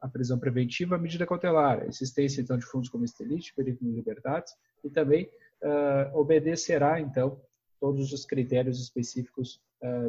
à 0.00 0.08
prisão 0.08 0.38
preventiva, 0.38 0.96
à 0.96 0.98
medida 0.98 1.26
cautelar, 1.26 1.82
a 1.82 1.86
existência 1.86 2.40
então 2.40 2.56
de 2.56 2.64
fundos 2.64 2.88
como 2.88 3.04
estelite, 3.04 3.54
perigo 3.54 3.78
de 3.82 3.90
liberdades 3.90 4.54
e 4.82 4.88
também 4.88 5.28
uh, 5.62 6.18
obedecerá 6.18 7.00
então 7.00 7.40
todos 7.78 8.12
os 8.12 8.24
critérios 8.24 8.80
específicos 8.80 9.60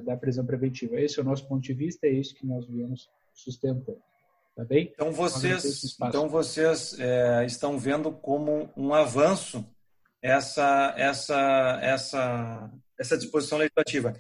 da 0.06 0.16
prisão 0.16 0.46
preventiva. 0.46 0.98
Esse 1.02 1.20
é 1.20 1.22
o 1.22 1.26
nosso 1.26 1.46
ponto 1.50 1.62
de 1.62 1.74
vista, 1.74 2.08
é 2.08 2.12
isso 2.12 2.34
que 2.34 2.46
nós 2.46 2.66
viemos 2.66 3.10
sustentando. 3.34 4.02
Tá 4.56 4.64
bem? 4.64 4.90
Então 4.94 5.12
vocês, 5.12 5.98
então 6.02 6.30
vocês 6.30 6.98
é, 6.98 7.46
estão 7.46 7.78
vendo 7.78 8.10
como 8.10 8.72
um 8.78 8.94
avanço 8.94 9.66
essa, 10.22 10.94
essa, 10.98 11.80
essa, 11.82 12.72
essa 12.98 13.18
disposição 13.18 13.58
legislativa. 13.58 14.14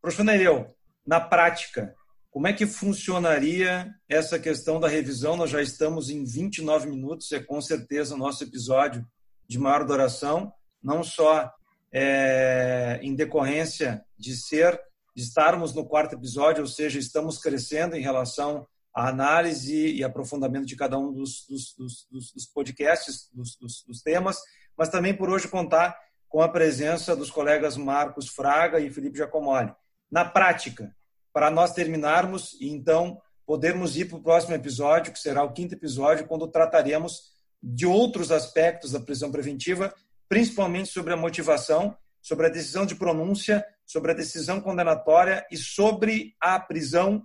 Professor 0.00 0.22
Nereu, 0.22 0.72
na 1.04 1.20
prática, 1.20 1.94
como 2.30 2.46
é 2.46 2.52
que 2.52 2.66
funcionaria 2.66 3.92
essa 4.08 4.38
questão 4.38 4.78
da 4.78 4.88
revisão? 4.88 5.36
Nós 5.36 5.50
já 5.50 5.60
estamos 5.60 6.10
em 6.10 6.24
29 6.24 6.88
minutos, 6.88 7.30
é 7.32 7.40
com 7.40 7.60
certeza 7.60 8.14
o 8.14 8.18
nosso 8.18 8.44
episódio 8.44 9.04
de 9.48 9.58
maior 9.58 9.84
duração, 9.84 10.52
não 10.82 11.02
só 11.02 11.52
é, 11.92 13.00
em 13.02 13.16
decorrência 13.16 14.04
de 14.16 14.36
ser, 14.36 14.80
de 15.14 15.24
estarmos 15.24 15.74
no 15.74 15.84
quarto 15.84 16.14
episódio, 16.14 16.62
ou 16.62 16.68
seja, 16.68 17.00
estamos 17.00 17.38
crescendo 17.38 17.96
em 17.96 18.00
relação 18.00 18.64
a 18.94 19.08
análise 19.08 19.88
e 19.88 20.04
aprofundamento 20.04 20.66
de 20.66 20.76
cada 20.76 20.98
um 20.98 21.12
dos, 21.12 21.44
dos, 21.48 21.74
dos, 21.76 22.32
dos 22.32 22.46
podcasts, 22.46 23.28
dos, 23.32 24.02
temas, 24.02 24.38
mas 24.76 24.88
também 24.88 25.14
por 25.14 25.30
hoje 25.30 25.48
contar 25.48 25.96
com 26.28 26.40
a 26.40 26.48
presença 26.48 27.16
dos 27.16 27.30
colegas 27.30 27.76
Marcos 27.76 28.28
Fraga 28.28 28.78
e 28.78 28.90
Felipe 28.90 29.18
Giacomoli. 29.18 29.74
Na 30.10 30.24
prática, 30.24 30.94
para 31.32 31.50
nós 31.50 31.72
terminarmos 31.72 32.56
e 32.60 32.68
então 32.68 33.20
podermos 33.46 33.96
ir 33.96 34.06
para 34.06 34.18
o 34.18 34.22
próximo 34.22 34.54
episódio, 34.54 35.12
que 35.12 35.18
será 35.18 35.42
o 35.42 35.52
quinto 35.52 35.74
episódio, 35.74 36.26
quando 36.26 36.46
trataremos 36.48 37.32
de 37.62 37.86
outros 37.86 38.30
aspectos 38.30 38.92
da 38.92 39.00
prisão 39.00 39.30
preventiva, 39.30 39.92
principalmente 40.28 40.88
sobre 40.88 41.12
a 41.12 41.16
motivação, 41.16 41.96
sobre 42.22 42.46
a 42.46 42.50
decisão 42.50 42.86
de 42.86 42.94
pronúncia, 42.94 43.64
sobre 43.84 44.12
a 44.12 44.14
decisão 44.14 44.60
condenatória 44.60 45.44
e 45.50 45.56
sobre 45.56 46.34
a 46.40 46.60
prisão, 46.60 47.24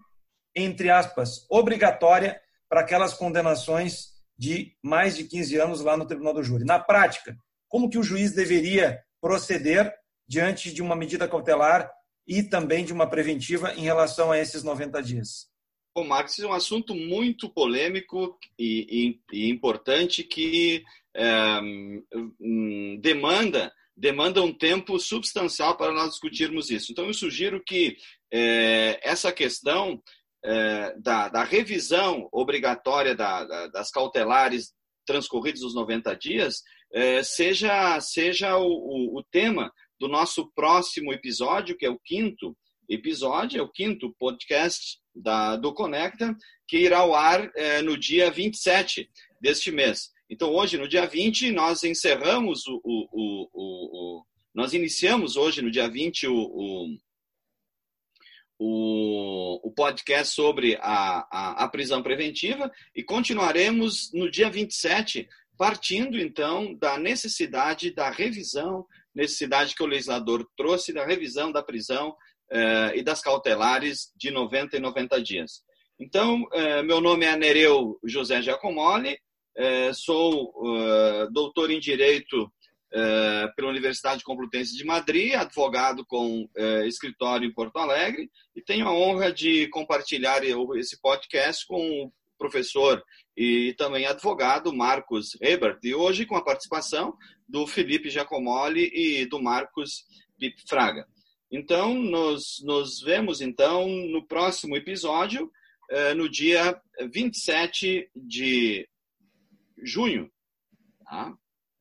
entre 0.56 0.90
aspas, 0.90 1.46
obrigatória 1.50 2.42
para 2.68 2.82
aquelas 2.82 3.14
condenações 3.14 4.16
de 4.38 4.76
mais 4.84 5.16
de 5.16 5.26
15 5.26 5.58
anos 5.58 5.82
lá 5.82 5.96
no 5.96 6.08
Tribunal 6.08 6.34
do 6.34 6.44
Júri. 6.44 6.66
Na 6.66 6.80
prática, 6.80 7.38
como 7.68 7.90
que 7.90 7.98
o 7.98 8.04
juiz 8.04 8.32
deveria 8.32 9.00
proceder 9.22 9.94
diante 10.28 10.74
de 10.74 10.82
uma 10.82 10.96
medida 10.96 11.28
cautelar 11.28 11.92
e 12.28 12.44
também 12.44 12.84
de 12.84 12.94
uma 12.94 13.08
preventiva 13.08 13.74
em 13.74 13.82
relação 13.82 14.32
a 14.32 14.40
esses 14.40 14.64
90 14.64 15.02
dias? 15.02 15.48
Bom, 15.96 16.06
Marcos, 16.06 16.38
é 16.40 16.46
um 16.46 16.54
assunto 16.54 16.94
muito 16.94 17.48
polêmico 17.50 18.38
e, 18.60 19.18
e, 19.32 19.46
e 19.46 19.50
importante 19.50 20.24
que 20.24 20.84
é, 21.16 21.62
demanda 23.00 23.72
demanda 23.98 24.42
um 24.42 24.52
tempo 24.52 25.00
substancial 25.00 25.78
para 25.78 25.94
nós 25.94 26.10
discutirmos 26.10 26.70
isso. 26.70 26.92
Então, 26.92 27.06
eu 27.06 27.14
sugiro 27.14 27.64
que 27.64 27.96
é, 28.30 29.00
essa 29.02 29.32
questão 29.32 30.04
é, 30.44 30.94
da, 31.00 31.30
da, 31.30 31.46
revisão 31.46 32.28
obrigatória 32.30 33.16
da, 33.16 33.46
da, 33.46 33.68
das 33.68 33.90
cautelares 33.90 34.74
transcorridos 35.06 35.64
os 35.64 35.74
90 35.74 36.14
dias 36.18 36.62
seja, 37.24 38.00
seja 38.02 38.58
o, 38.58 38.68
o, 38.68 39.20
o 39.20 39.24
tema 39.24 39.72
do 40.06 40.08
nosso 40.08 40.52
próximo 40.54 41.12
episódio, 41.12 41.76
que 41.76 41.86
é 41.86 41.90
o 41.90 42.00
quinto 42.00 42.56
episódio, 42.88 43.60
é 43.60 43.64
o 43.64 43.72
quinto 43.72 44.14
podcast 44.20 45.00
da, 45.16 45.56
do 45.56 45.74
Conecta, 45.74 46.36
que 46.68 46.78
irá 46.78 47.00
ao 47.00 47.16
ar 47.16 47.52
é, 47.56 47.82
no 47.82 47.98
dia 47.98 48.30
27 48.30 49.10
deste 49.42 49.72
mês. 49.72 50.12
Então, 50.30 50.54
hoje, 50.54 50.78
no 50.78 50.88
dia 50.88 51.08
20, 51.08 51.52
nós 51.52 51.84
encerramos 51.84 52.68
o. 52.68 52.80
o, 52.84 53.50
o, 53.54 54.20
o 54.22 54.26
nós 54.54 54.74
iniciamos 54.74 55.36
hoje, 55.36 55.62
no 55.62 55.72
dia 55.72 55.90
20, 55.90 56.28
o, 56.28 56.98
o, 58.60 59.68
o 59.68 59.72
podcast 59.72 60.34
sobre 60.34 60.78
a, 60.82 61.28
a, 61.32 61.64
a 61.64 61.68
prisão 61.68 62.02
preventiva 62.02 62.72
e 62.96 63.04
continuaremos 63.04 64.12
no 64.14 64.30
dia 64.30 64.50
27, 64.50 65.28
partindo 65.58 66.20
então 66.20 66.74
da 66.76 66.98
necessidade 66.98 67.94
da 67.94 68.10
revisão, 68.10 68.86
necessidade 69.14 69.76
que 69.76 69.84
o 69.84 69.88
legislador 69.88 70.46
trouxe 70.58 70.94
da 70.94 71.06
revisão 71.06 71.52
da 71.52 71.64
prisão 71.64 72.16
eh, 72.52 72.98
e 72.98 73.04
das 73.04 73.22
cautelares 73.22 74.12
de 74.16 74.30
90 74.30 74.78
e 74.78 74.80
90 74.80 75.22
dias. 75.22 75.64
Então, 76.00 76.46
eh, 76.54 76.84
meu 76.84 77.02
nome 77.02 77.26
é 77.26 77.36
Nereu 77.36 77.98
José 78.04 78.42
Giacomoli, 78.42 79.18
eh, 79.58 79.92
sou 79.94 80.54
doutor 81.32 81.72
em 81.72 81.80
Direito 81.80 82.52
pela 83.58 83.72
Universidade 83.72 84.24
Complutense 84.24 84.78
de 84.78 84.86
Madrid, 84.86 85.34
advogado 85.34 86.06
com 86.06 86.48
escritório 86.86 87.46
em 87.46 87.54
Porto 87.54 87.78
Alegre, 87.78 88.30
e 88.56 88.62
tenho 88.62 88.88
a 88.88 88.94
honra 88.94 89.34
de 89.34 89.68
compartilhar 89.68 90.42
esse 90.78 91.02
podcast 91.02 91.68
com 91.68 92.06
o 92.06 92.12
professor 92.38 93.04
e 93.36 93.74
também 93.78 94.06
advogado 94.06 94.74
Marcos 94.74 95.38
Hebert, 95.42 95.80
e 95.84 95.94
hoje 95.94 96.26
com 96.26 96.36
a 96.36 96.44
participação 96.44 97.16
do 97.48 97.68
Felipe 97.68 98.10
Giacomoli 98.10 98.90
e 98.94 99.26
do 99.26 99.42
Marcos 99.42 100.06
Pip 100.40 100.56
Fraga. 100.68 101.06
Então, 101.52 101.94
nos, 101.94 102.62
nos 102.64 103.02
vemos 103.02 103.42
então 103.42 103.88
no 103.88 104.26
próximo 104.26 104.76
episódio, 104.76 105.52
eh, 105.90 106.14
no 106.14 106.28
dia 106.28 106.80
27 107.12 108.10
de 108.16 108.88
junho. 109.84 110.30
Tá? 111.04 111.34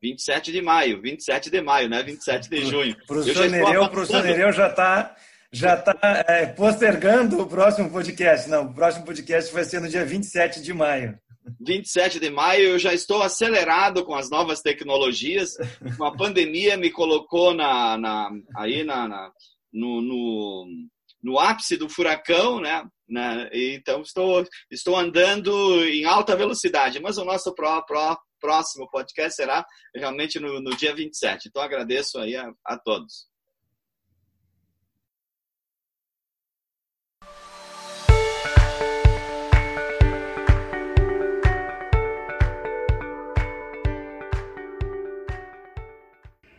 27 0.03 0.53
de 0.53 0.61
maio, 0.61 1.01
27 1.01 1.51
de 1.51 1.61
maio, 1.63 1.89
né? 1.89 2.03
27 2.03 2.51
de 2.51 2.65
junho. 2.67 2.95
O 3.05 3.07
professor 3.07 3.49
Nereu, 3.49 3.83
o 3.85 3.89
professor 3.89 4.23
Nereu 4.23 4.53
já 4.53 4.69
está 4.69 5.17
já 5.51 5.77
tá, 5.77 5.97
é, 6.27 6.47
postergando 6.47 7.41
o 7.41 7.47
próximo 7.47 7.89
podcast. 7.89 8.51
Não, 8.51 8.65
o 8.65 8.75
próximo 8.75 9.07
podcast 9.07 9.53
vai 9.53 9.65
ser 9.65 9.81
no 9.81 9.89
dia 9.89 10.05
27 10.05 10.61
de 10.61 10.75
maio. 10.75 11.17
27 11.61 12.19
de 12.19 12.31
maio, 12.31 12.71
eu 12.71 12.79
já 12.79 12.93
estou 12.93 13.23
acelerado 13.23 14.05
com 14.05 14.15
as 14.15 14.31
novas 14.31 14.61
tecnologias. 14.61 15.55
A 16.01 16.11
pandemia 16.17 16.77
me 16.77 16.91
colocou 16.91 17.55
na, 17.55 17.97
na 17.99 18.31
aí 18.57 18.83
na, 18.85 19.09
na 19.09 19.31
no, 19.73 20.01
no, 20.01 20.67
no 21.23 21.39
ápice 21.39 21.77
do 21.77 21.89
furacão, 21.89 22.61
né? 22.61 22.85
né? 23.09 23.51
Então 23.53 24.03
estou, 24.03 24.45
estou 24.71 24.97
andando 24.97 25.85
em 25.85 26.05
alta 26.05 26.37
velocidade, 26.37 27.01
mas 27.01 27.19
o 27.19 27.25
nosso 27.25 27.55
pró, 27.55 27.83
pró, 27.83 28.17
próximo 28.41 28.89
podcast 28.91 29.35
será 29.35 29.65
realmente 29.95 30.39
no, 30.39 30.61
no 30.61 30.77
dia 30.77 30.95
27. 30.95 31.49
Então 31.49 31.63
agradeço 31.63 32.19
aí 32.19 32.37
a, 32.37 32.53
a 32.65 32.79
todos. 32.79 33.27